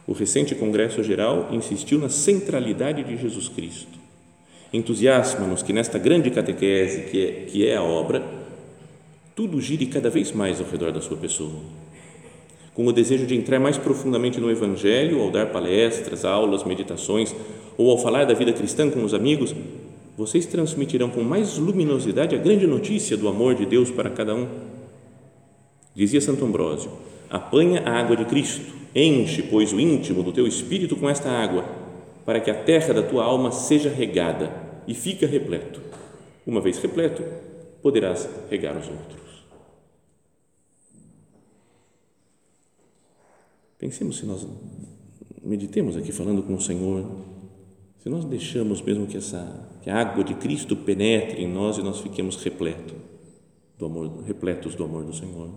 O 0.05 0.11
recente 0.11 0.53
Congresso 0.53 1.01
Geral 1.01 1.47
insistiu 1.51 1.97
na 1.97 2.09
centralidade 2.09 3.05
de 3.05 3.15
Jesus 3.15 3.47
Cristo. 3.47 3.97
Entusiasma-nos 4.73 5.63
que 5.63 5.71
nesta 5.71 5.97
grande 5.97 6.29
catequese 6.29 7.03
que 7.09 7.25
é, 7.25 7.31
que 7.45 7.67
é 7.67 7.77
a 7.77 7.83
obra, 7.83 8.21
tudo 9.33 9.61
gire 9.61 9.85
cada 9.85 10.09
vez 10.09 10.33
mais 10.33 10.59
ao 10.59 10.67
redor 10.67 10.91
da 10.91 10.99
sua 10.99 11.15
pessoa. 11.15 11.61
Com 12.77 12.85
o 12.85 12.93
desejo 12.93 13.25
de 13.25 13.35
entrar 13.35 13.59
mais 13.59 13.75
profundamente 13.75 14.39
no 14.39 14.51
Evangelho, 14.51 15.19
ao 15.19 15.31
dar 15.31 15.47
palestras, 15.47 16.23
aulas, 16.23 16.63
meditações, 16.63 17.33
ou 17.75 17.89
ao 17.89 17.97
falar 17.97 18.25
da 18.25 18.35
vida 18.35 18.53
cristã 18.53 18.87
com 18.87 19.03
os 19.03 19.15
amigos, 19.15 19.55
vocês 20.15 20.45
transmitirão 20.45 21.09
com 21.09 21.23
mais 21.23 21.57
luminosidade 21.57 22.35
a 22.35 22.37
grande 22.37 22.67
notícia 22.67 23.17
do 23.17 23.27
amor 23.27 23.55
de 23.55 23.65
Deus 23.65 23.89
para 23.89 24.11
cada 24.11 24.35
um. 24.35 24.47
Dizia 25.95 26.21
Santo 26.21 26.45
Ambrósio: 26.45 26.91
apanha 27.31 27.81
a 27.83 27.99
água 27.99 28.15
de 28.15 28.25
Cristo, 28.25 28.71
enche, 28.93 29.41
pois, 29.41 29.73
o 29.73 29.79
íntimo 29.79 30.21
do 30.21 30.31
teu 30.31 30.45
espírito 30.45 30.95
com 30.95 31.09
esta 31.09 31.31
água, 31.31 31.65
para 32.27 32.39
que 32.39 32.51
a 32.51 32.63
terra 32.63 32.93
da 32.93 33.01
tua 33.01 33.23
alma 33.23 33.51
seja 33.51 33.89
regada 33.89 34.51
e 34.87 34.93
fica 34.93 35.25
repleto. 35.25 35.81
Uma 36.45 36.61
vez 36.61 36.77
repleto, 36.77 37.23
poderás 37.81 38.29
regar 38.51 38.77
os 38.77 38.87
outros. 38.87 39.26
Pensemos 43.77 44.17
se 44.17 44.25
nós 44.25 44.47
meditemos 45.43 45.95
aqui 45.95 46.11
falando 46.11 46.43
com 46.43 46.55
o 46.55 46.61
Senhor 46.61 47.05
se 48.07 48.09
nós 48.09 48.23
deixamos 48.23 48.81
mesmo 48.81 49.05
que 49.05 49.17
essa 49.17 49.67
que 49.81 49.89
a 49.89 49.97
água 49.97 50.23
de 50.23 50.33
Cristo 50.35 50.77
penetre 50.77 51.43
em 51.43 51.47
nós 51.47 51.77
e 51.77 51.83
nós 51.83 51.99
fiquemos 51.99 52.41
repleto 52.41 52.95
do 53.77 53.85
amor, 53.85 54.23
repletos 54.23 54.75
do 54.75 54.83
amor 54.85 55.03
do 55.03 55.13
Senhor. 55.13 55.49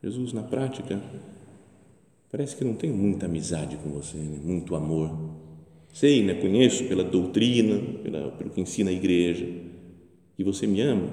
Jesus 0.00 0.32
na 0.32 0.44
prática 0.44 1.02
parece 2.30 2.56
que 2.56 2.62
não 2.64 2.74
tem 2.74 2.90
muita 2.90 3.26
amizade 3.26 3.76
com 3.78 3.90
você, 3.90 4.16
né? 4.16 4.38
muito 4.42 4.76
amor. 4.76 5.10
Sei, 5.92 6.22
né? 6.22 6.34
conheço 6.34 6.84
pela 6.84 7.02
doutrina, 7.02 7.80
pela, 8.02 8.30
pelo 8.30 8.50
que 8.50 8.60
ensina 8.60 8.90
a 8.90 8.92
igreja, 8.92 9.44
que 10.36 10.44
você 10.44 10.68
me 10.68 10.80
ama 10.80 11.08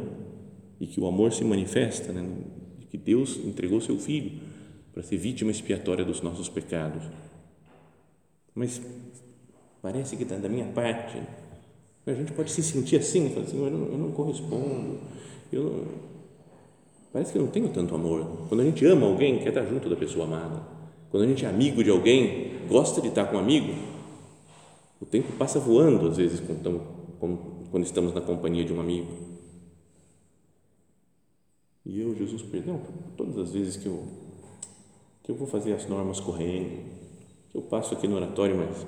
e 0.79 0.85
que 0.85 0.99
o 0.99 1.07
amor 1.07 1.33
se 1.33 1.43
manifesta, 1.43 2.13
né? 2.13 2.23
que 2.91 2.97
Deus 2.97 3.37
entregou 3.43 3.81
seu 3.81 3.97
Filho 3.97 4.39
para 4.99 5.07
ser 5.07 5.15
vítima 5.15 5.49
expiatória 5.49 6.03
dos 6.03 6.21
nossos 6.21 6.49
pecados 6.49 7.01
mas 8.59 8.81
parece 9.81 10.17
que 10.17 10.23
está 10.23 10.35
da 10.35 10.49
minha 10.49 10.65
parte. 10.73 11.17
A 12.05 12.13
gente 12.13 12.33
pode 12.33 12.51
se 12.51 12.61
sentir 12.61 12.97
assim, 12.97 13.29
falar 13.29 13.45
assim, 13.45 13.63
eu 13.63 13.71
não, 13.71 13.85
eu 13.85 13.97
não 13.97 14.11
correspondo, 14.11 14.97
eu 15.53 15.63
não, 15.63 15.85
parece 17.13 17.31
que 17.31 17.37
eu 17.37 17.43
não 17.43 17.49
tenho 17.49 17.69
tanto 17.69 17.95
amor. 17.95 18.47
Quando 18.49 18.59
a 18.59 18.65
gente 18.65 18.85
ama 18.85 19.05
alguém, 19.07 19.39
quer 19.39 19.49
estar 19.49 19.65
junto 19.65 19.87
da 19.87 19.95
pessoa 19.95 20.25
amada. 20.25 20.61
Quando 21.09 21.23
a 21.23 21.27
gente 21.27 21.45
é 21.45 21.47
amigo 21.47 21.81
de 21.81 21.89
alguém, 21.89 22.67
gosta 22.67 22.99
de 22.99 23.07
estar 23.07 23.27
com 23.27 23.37
um 23.37 23.39
amigo, 23.39 23.73
o 24.99 25.05
tempo 25.05 25.31
passa 25.37 25.57
voando 25.57 26.09
às 26.09 26.17
vezes 26.17 26.41
quando, 26.41 26.81
quando 27.71 27.83
estamos 27.85 28.13
na 28.13 28.19
companhia 28.19 28.65
de 28.65 28.73
um 28.73 28.81
amigo. 28.81 29.07
E 31.85 32.01
eu, 32.01 32.13
Jesus, 32.13 32.41
perdão, 32.41 32.81
todas 33.15 33.37
as 33.37 33.53
vezes 33.53 33.77
que 33.77 33.85
eu, 33.85 34.03
que 35.29 35.33
eu 35.33 35.37
vou 35.37 35.47
fazer 35.47 35.73
as 35.73 35.87
normas 35.87 36.19
correndo, 36.19 36.71
eu 37.53 37.61
passo 37.61 37.93
aqui 37.93 38.07
no 38.07 38.15
oratório, 38.15 38.57
mas 38.57 38.83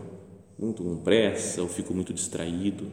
muito 0.58 0.84
com 0.84 0.98
pressa, 0.98 1.62
ou 1.62 1.68
fico 1.68 1.94
muito 1.94 2.12
distraído. 2.12 2.88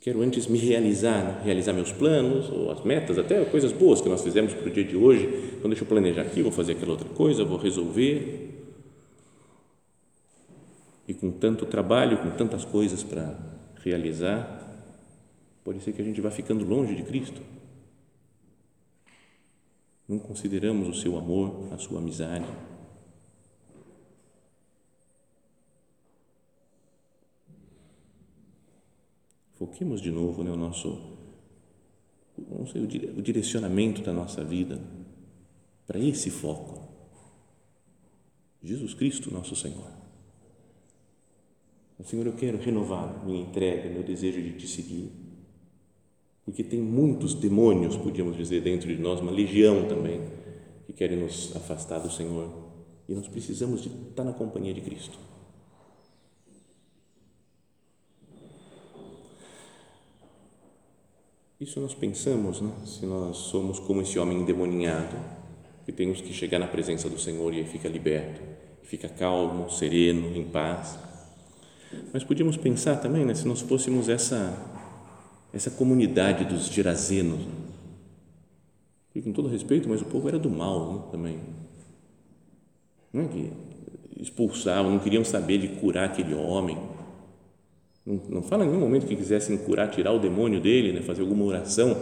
Quero 0.00 0.22
antes 0.22 0.46
me 0.46 0.56
realizar, 0.56 1.42
realizar 1.44 1.74
meus 1.74 1.92
planos 1.92 2.48
ou 2.48 2.70
as 2.70 2.82
metas, 2.82 3.18
até 3.18 3.44
coisas 3.44 3.70
boas 3.70 4.00
que 4.00 4.08
nós 4.08 4.22
fizemos 4.22 4.54
para 4.54 4.66
o 4.66 4.70
dia 4.70 4.82
de 4.82 4.96
hoje. 4.96 5.26
Então, 5.58 5.68
deixa 5.68 5.84
eu 5.84 5.88
planejar 5.88 6.22
aqui, 6.22 6.40
vou 6.40 6.50
fazer 6.50 6.72
aquela 6.72 6.92
outra 6.92 7.08
coisa, 7.10 7.44
vou 7.44 7.58
resolver. 7.58 8.64
E 11.06 11.12
com 11.12 11.30
tanto 11.30 11.66
trabalho, 11.66 12.16
com 12.16 12.30
tantas 12.30 12.64
coisas 12.64 13.02
para 13.02 13.38
realizar, 13.82 14.88
pode 15.62 15.80
ser 15.80 15.92
que 15.92 16.00
a 16.00 16.04
gente 16.04 16.22
vá 16.22 16.30
ficando 16.30 16.64
longe 16.64 16.94
de 16.94 17.02
Cristo. 17.02 17.42
Não 20.08 20.18
consideramos 20.18 20.88
o 20.88 21.00
seu 21.00 21.16
amor, 21.16 21.72
a 21.72 21.78
sua 21.78 21.98
amizade. 21.98 22.46
Foquemos 29.54 30.00
de 30.00 30.10
novo 30.10 30.42
né, 30.42 30.50
o 30.50 30.56
nosso 30.56 31.14
não 32.36 32.66
sei, 32.66 32.82
o 32.82 33.22
direcionamento 33.22 34.02
da 34.02 34.12
nossa 34.12 34.42
vida 34.42 34.80
para 35.86 35.98
esse 35.98 36.30
foco. 36.30 36.82
Jesus 38.62 38.94
Cristo, 38.94 39.32
nosso 39.32 39.54
Senhor. 39.54 39.90
Senhor, 42.04 42.26
eu 42.26 42.34
quero 42.34 42.58
renovar 42.58 43.24
minha 43.24 43.40
entrega, 43.40 43.88
meu 43.88 44.02
desejo 44.02 44.42
de 44.42 44.52
te 44.52 44.66
seguir. 44.66 45.10
Porque 46.44 46.62
tem 46.62 46.80
muitos 46.80 47.34
demônios, 47.34 47.96
podíamos 47.96 48.36
dizer, 48.36 48.60
dentro 48.60 48.88
de 48.88 49.00
nós, 49.00 49.20
uma 49.20 49.32
legião 49.32 49.86
também, 49.88 50.20
que 50.86 50.92
querem 50.92 51.18
nos 51.18 51.54
afastar 51.56 51.98
do 51.98 52.10
Senhor. 52.10 52.50
E 53.08 53.14
nós 53.14 53.26
precisamos 53.28 53.82
de 53.82 53.88
estar 53.88 54.24
na 54.24 54.32
companhia 54.32 54.74
de 54.74 54.80
Cristo. 54.80 55.18
Isso 61.60 61.80
nós 61.80 61.94
pensamos, 61.94 62.60
né? 62.60 62.70
se 62.84 63.06
nós 63.06 63.36
somos 63.36 63.78
como 63.78 64.02
esse 64.02 64.18
homem 64.18 64.38
endemoninhado, 64.38 65.16
que 65.86 65.92
temos 65.92 66.20
que 66.20 66.32
chegar 66.32 66.58
na 66.58 66.66
presença 66.66 67.08
do 67.08 67.18
Senhor 67.18 67.54
e 67.54 67.60
ele 67.60 67.68
fica 67.68 67.88
liberto, 67.88 68.42
fica 68.82 69.08
calmo, 69.08 69.70
sereno, 69.70 70.36
em 70.36 70.44
paz. 70.44 70.98
Mas 72.12 72.24
podíamos 72.24 72.56
pensar 72.56 72.96
também, 72.96 73.24
né? 73.24 73.34
se 73.34 73.46
nós 73.46 73.60
fôssemos 73.60 74.08
essa, 74.08 74.52
essa 75.54 75.70
comunidade 75.70 76.44
dos 76.44 76.66
gerazenos, 76.66 77.40
e 79.14 79.22
com 79.22 79.32
todo 79.32 79.48
respeito, 79.48 79.88
mas 79.88 80.02
o 80.02 80.06
povo 80.06 80.28
era 80.28 80.38
do 80.38 80.50
mal 80.50 80.92
né? 80.92 81.02
também. 81.12 81.40
Não 83.12 83.22
é 83.22 83.28
que 83.28 83.52
expulsavam, 84.20 84.90
não 84.90 84.98
queriam 84.98 85.24
saber 85.24 85.58
de 85.58 85.68
curar 85.68 86.06
aquele 86.06 86.34
homem 86.34 86.76
não, 88.04 88.20
não 88.28 88.42
fala 88.42 88.64
em 88.64 88.68
nenhum 88.68 88.80
momento 88.80 89.06
que 89.06 89.16
quisessem 89.16 89.56
curar, 89.56 89.90
tirar 89.90 90.12
o 90.12 90.18
demônio 90.18 90.60
dele, 90.60 90.92
né, 90.92 91.00
fazer 91.00 91.22
alguma 91.22 91.44
oração 91.44 91.96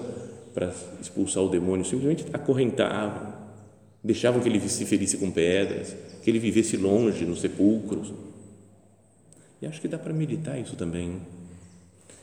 para 0.53 0.73
expulsar 1.01 1.43
o 1.43 1.49
demônio, 1.49 1.85
simplesmente 1.85 2.27
acorrentavam, 2.33 3.33
deixavam 4.03 4.41
que 4.41 4.49
ele 4.49 4.61
se 4.69 4.85
ferisse 4.85 5.17
com 5.17 5.31
pedras, 5.31 5.95
que 6.23 6.31
ele 6.31 6.38
vivesse 6.38 6.77
longe 6.77 7.25
nos 7.25 7.41
sepulcros. 7.41 8.12
E 9.61 9.67
acho 9.67 9.81
que 9.81 9.87
dá 9.87 9.97
para 9.97 10.12
meditar 10.12 10.59
isso 10.59 10.75
também. 10.75 11.21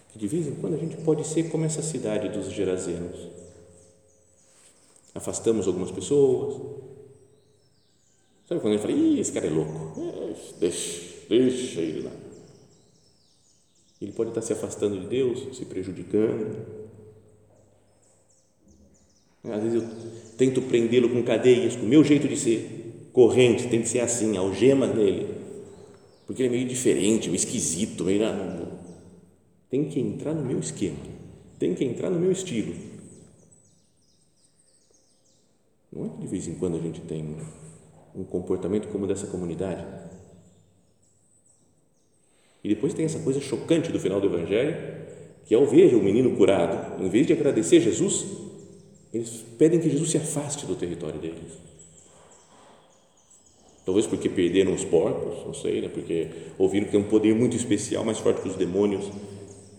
Que 0.10 0.18
de 0.18 0.28
vez 0.28 0.48
em 0.48 0.56
quando 0.56 0.74
a 0.74 0.78
gente 0.78 0.98
pode 0.98 1.26
ser 1.26 1.50
como 1.50 1.66
essa 1.66 1.82
cidade 1.82 2.30
dos 2.30 2.52
Gerazenos. 2.52 3.28
Afastamos 5.14 5.68
algumas 5.68 5.92
pessoas. 5.92 6.56
Sabe 8.48 8.62
quando 8.62 8.74
ele 8.74 8.82
fala, 8.82 8.94
Ih, 8.94 9.20
esse 9.20 9.32
cara 9.32 9.48
é 9.48 9.50
louco? 9.50 9.94
Deixa, 10.60 11.28
deixa 11.30 11.82
ele 11.82 12.02
lá 12.04 12.12
ele 14.02 14.14
pode 14.14 14.30
estar 14.30 14.42
se 14.42 14.54
afastando 14.54 15.00
de 15.00 15.08
Deus, 15.08 15.58
se 15.58 15.66
prejudicando. 15.66 16.56
Às 19.44 19.64
vezes 19.64 19.82
eu 19.82 19.90
tento 20.38 20.62
prendê-lo 20.62 21.10
com 21.10 21.24
cadeias, 21.24 21.76
com 21.76 21.86
o 21.86 21.90
meu 21.90 22.04
jeito 22.04 22.28
de 22.28 22.38
ser, 22.38 23.10
corrente, 23.12 23.68
tem 23.68 23.82
que 23.82 23.90
ser 23.90 24.00
assim, 24.00 24.38
algema 24.38 24.88
dele, 24.88 25.28
porque 26.26 26.44
ele 26.44 26.50
é 26.50 26.58
meio 26.58 26.68
diferente, 26.68 27.28
meio 27.28 27.36
esquisito, 27.38 28.06
meio. 28.06 28.79
Tem 29.70 29.88
que 29.88 30.00
entrar 30.00 30.34
no 30.34 30.44
meu 30.44 30.60
esquema, 30.60 30.98
tem 31.58 31.76
que 31.76 31.86
entrar 31.86 32.10
no 32.10 32.20
meu 32.20 32.32
estilo. 32.32 32.74
Não 35.92 36.06
é 36.06 36.10
que 36.10 36.18
de 36.18 36.28
vez 36.28 36.48
em 36.48 36.56
quando 36.56 36.78
a 36.78 36.82
gente 36.82 37.02
tem 37.02 37.36
um 38.16 38.24
comportamento 38.24 38.88
como 38.88 39.08
dessa 39.08 39.28
comunidade 39.28 39.86
e 42.64 42.70
depois 42.70 42.94
tem 42.94 43.06
essa 43.06 43.20
coisa 43.20 43.40
chocante 43.40 43.92
do 43.92 44.00
final 44.00 44.20
do 44.20 44.28
Evangelho, 44.28 44.76
que 45.46 45.56
ao 45.56 45.66
ver 45.66 45.96
o 45.96 46.04
menino 46.04 46.36
curado, 46.36 47.02
em 47.04 47.10
vez 47.10 47.26
de 47.26 47.34
agradecer 47.34 47.80
Jesus, 47.80 48.26
eles 49.14 49.44
pedem 49.58 49.80
que 49.80 49.90
Jesus 49.90 50.12
se 50.12 50.18
afaste 50.18 50.66
do 50.66 50.76
território 50.76 51.20
deles. 51.20 51.58
Talvez 53.86 54.06
porque 54.06 54.30
perderam 54.30 54.74
os 54.74 54.84
porcos, 54.86 55.46
não 55.46 55.54
sei, 55.54 55.82
né? 55.82 55.90
porque 55.90 56.28
ouviram 56.60 56.86
que 56.86 56.92
tem 56.92 57.00
um 57.00 57.08
poder 57.08 57.34
muito 57.34 57.56
especial, 57.56 58.04
mais 58.04 58.20
forte 58.20 58.42
que 58.42 58.50
os 58.50 58.56
demônios, 58.56 59.10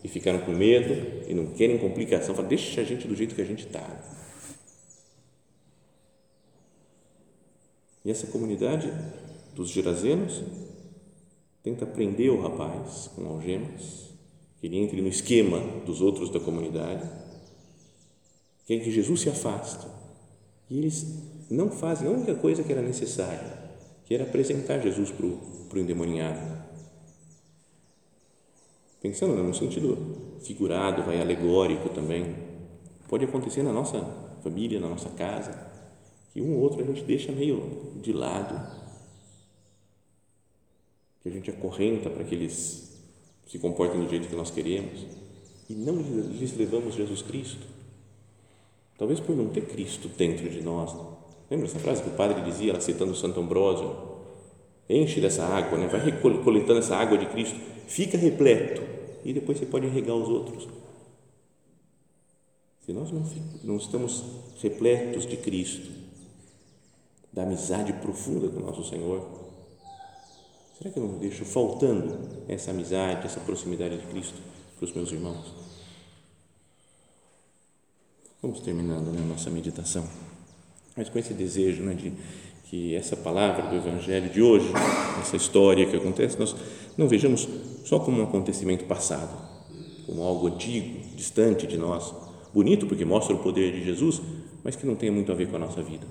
e 0.03 0.09
ficaram 0.09 0.41
com 0.41 0.53
medo 0.53 1.29
e 1.29 1.35
não 1.35 1.47
querem 1.47 1.79
complicação. 1.79 2.35
Falam, 2.35 2.49
deixa 2.49 2.81
a 2.81 2.85
gente 2.85 3.07
do 3.07 3.15
jeito 3.15 3.35
que 3.35 3.43
a 3.43 3.45
gente 3.45 3.67
está. 3.67 3.87
E 8.05 8.11
essa 8.11 8.27
comunidade 8.27 8.91
dos 9.55 9.69
gerazenos 9.69 10.43
tenta 11.63 11.85
prender 11.85 12.31
o 12.31 12.41
rapaz 12.41 13.11
com 13.15 13.27
algemas, 13.27 14.11
que 14.59 14.67
ele 14.67 14.79
entre 14.79 15.01
no 15.03 15.09
esquema 15.09 15.61
dos 15.85 16.01
outros 16.01 16.31
da 16.31 16.41
comunidade, 16.41 17.09
quer 18.67 18.81
que 18.81 18.91
Jesus 18.91 19.21
se 19.21 19.29
afaste. 19.29 19.87
E 20.71 20.79
eles 20.79 21.05
não 21.51 21.71
fazem 21.71 22.09
a 22.09 22.11
única 22.11 22.35
coisa 22.35 22.63
que 22.63 22.73
era 22.73 22.81
necessária, 22.81 23.59
que 24.07 24.15
era 24.15 24.25
apresentar 24.25 24.81
Jesus 24.81 25.11
para 25.11 25.27
o 25.27 25.81
endemoniado. 25.81 26.60
Pensando 29.01 29.35
no 29.43 29.55
sentido 29.55 29.97
figurado, 30.43 31.03
vai 31.03 31.21
alegórico 31.21 31.89
também, 31.89 32.37
pode 33.09 33.25
acontecer 33.25 33.63
na 33.63 33.73
nossa 33.73 34.01
família, 34.43 34.79
na 34.79 34.89
nossa 34.89 35.09
casa, 35.11 35.71
que 36.33 36.41
um 36.41 36.55
ou 36.55 36.61
outro 36.61 36.83
a 36.83 36.85
gente 36.85 37.03
deixa 37.03 37.33
meio 37.33 37.95
de 37.97 38.13
lado, 38.13 38.55
que 41.23 41.29
a 41.29 41.33
gente 41.33 41.51
acorrenta 41.51 42.11
para 42.11 42.25
que 42.25 42.35
eles 42.35 42.91
se 43.47 43.59
comportem 43.59 44.01
do 44.01 44.09
jeito 44.09 44.29
que 44.29 44.37
nós 44.37 44.51
queremos 44.51 45.07
e 45.69 45.75
não 45.75 45.97
lhes 45.97 46.57
levamos 46.57 46.95
Jesus 46.95 47.23
Cristo. 47.23 47.67
Talvez 48.99 49.19
por 49.19 49.35
não 49.35 49.49
ter 49.49 49.63
Cristo 49.63 50.09
dentro 50.09 50.49
de 50.49 50.61
nós. 50.63 50.95
Lembra 51.51 51.67
essa 51.67 51.79
frase 51.79 52.03
que 52.03 52.11
o 52.11 52.13
padre 52.13 52.43
dizia, 52.43 52.73
lá 52.73 52.81
citando 52.81 53.15
Santo 53.15 53.41
Ambrósio? 53.41 53.97
Enche 54.89 55.21
dessa 55.21 55.45
água, 55.45 55.79
né? 55.79 55.87
vai 55.87 56.21
coletando 56.43 56.81
essa 56.81 56.97
água 56.97 57.17
de 57.17 57.27
Cristo, 57.27 57.59
fica 57.91 58.17
repleto 58.17 58.83
e 59.25 59.35
depois 59.35 59.59
você 59.59 59.67
pode 59.67 59.87
regar 59.89 60.17
os 60.17 60.29
outros. 60.29 60.69
Se 62.87 62.93
nós 62.93 63.11
não, 63.11 63.23
não 63.63 63.77
estamos 63.77 64.25
repletos 64.63 65.27
de 65.27 65.37
Cristo, 65.37 65.91
da 67.33 67.43
amizade 67.43 67.93
profunda 67.95 68.49
com 68.49 68.61
nosso 68.61 68.85
Senhor, 68.85 69.41
Será 70.81 70.91
que 70.91 70.99
eu 70.99 71.07
não 71.07 71.19
deixo 71.19 71.45
faltando 71.45 72.19
essa 72.49 72.71
amizade, 72.71 73.27
essa 73.27 73.39
proximidade 73.41 73.99
de 73.99 74.07
Cristo 74.07 74.41
para 74.79 74.87
os 74.87 74.95
meus 74.95 75.13
irmãos? 75.13 75.53
Vamos 78.41 78.61
terminando 78.61 79.13
né, 79.13 79.21
a 79.21 79.27
nossa 79.27 79.51
meditação, 79.51 80.09
mas 80.97 81.11
com 81.11 81.19
esse 81.19 81.35
desejo 81.35 81.83
né, 81.83 81.93
de 81.93 82.15
que 82.71 82.95
essa 82.95 83.17
palavra 83.17 83.69
do 83.69 83.77
Evangelho 83.77 84.31
de 84.31 84.41
hoje, 84.41 84.71
essa 85.21 85.37
história 85.37 85.85
que 85.87 85.97
acontece, 85.97 86.39
nós 86.39 86.55
não 86.97 87.09
vejamos 87.09 87.47
só 87.85 87.99
como 87.99 88.21
um 88.21 88.25
acontecimento 88.25 88.85
passado, 88.85 89.37
como 90.07 90.23
algo 90.23 90.47
antigo, 90.47 91.01
distante 91.17 91.67
de 91.67 91.77
nós, 91.77 92.15
bonito 92.55 92.87
porque 92.87 93.05
mostra 93.05 93.35
o 93.35 93.41
poder 93.41 93.73
de 93.73 93.85
Jesus, 93.85 94.23
mas 94.65 94.77
que 94.77 94.87
não 94.87 94.95
tenha 94.95 95.13
muito 95.13 95.31
a 95.31 95.35
ver 95.35 95.49
com 95.49 95.57
a 95.57 95.59
nossa 95.59 95.83
vida 95.83 96.07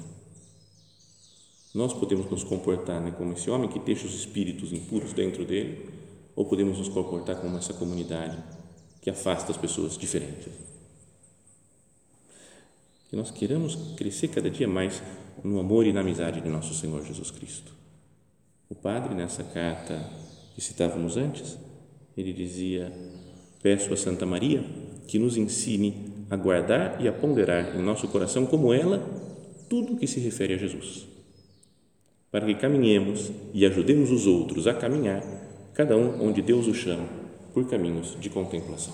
nós 1.74 1.93
podemos 1.93 2.30
nos 2.30 2.43
comportar 2.43 3.00
né, 3.00 3.13
como 3.15 3.34
esse 3.34 3.50
homem 3.50 3.69
que 3.69 3.80
deixa 3.80 4.08
os 4.08 4.15
espíritos 4.15 4.74
impuros 4.74 5.13
dentro 5.13 5.45
dele, 5.45 5.88
ou 6.36 6.45
podemos 6.45 6.78
nos 6.78 6.89
comportar 6.89 7.36
como 7.38 7.58
essa 7.58 7.74
comunidade 7.74 8.38
que 9.02 9.10
afasta 9.10 9.52
as 9.52 9.58
pessoas 9.58 9.98
diferentes. 9.98 10.52
Que 13.10 13.15
nós 13.15 13.32
queiramos 13.32 13.76
crescer 13.95 14.30
cada 14.30 14.50
dia 14.50 14.67
mais 14.67 15.02
no 15.43 15.60
amor 15.60 15.86
e 15.86 15.93
na 15.93 16.02
amizade 16.02 16.41
de 16.41 16.49
nosso 16.49 16.73
Senhor 16.73 17.04
Jesus 17.06 17.32
Cristo. 17.32 17.71
O 18.69 18.75
padre, 18.75 19.15
nessa 19.15 19.43
carta 19.43 19.99
que 20.54 20.62
citávamos 20.62 21.17
antes, 21.17 21.58
ele 22.15 22.34
dizia: 22.34 22.91
Peço 23.62 23.93
a 23.93 23.97
Santa 23.97 24.25
Maria 24.25 24.63
que 25.08 25.17
nos 25.17 25.38
ensine 25.38 26.25
a 26.30 26.36
guardar 26.36 27.02
e 27.02 27.08
a 27.08 27.13
ponderar 27.13 27.75
em 27.75 27.82
nosso 27.82 28.08
coração, 28.08 28.45
como 28.45 28.73
ela, 28.73 29.04
tudo 29.67 29.97
que 29.97 30.06
se 30.06 30.19
refere 30.19 30.54
a 30.54 30.58
Jesus 30.58 31.10
para 32.32 32.45
que 32.45 32.56
caminhemos 32.56 33.32
e 33.54 33.65
ajudemos 33.65 34.12
os 34.12 34.28
outros 34.28 34.67
a 34.67 34.73
caminhar, 34.73 35.23
cada 35.73 35.97
um 35.97 36.28
onde 36.28 36.41
Deus 36.41 36.67
o 36.67 36.73
chama, 36.73 37.08
por 37.54 37.67
caminhos 37.67 38.15
de 38.19 38.30
contemplação. 38.30 38.93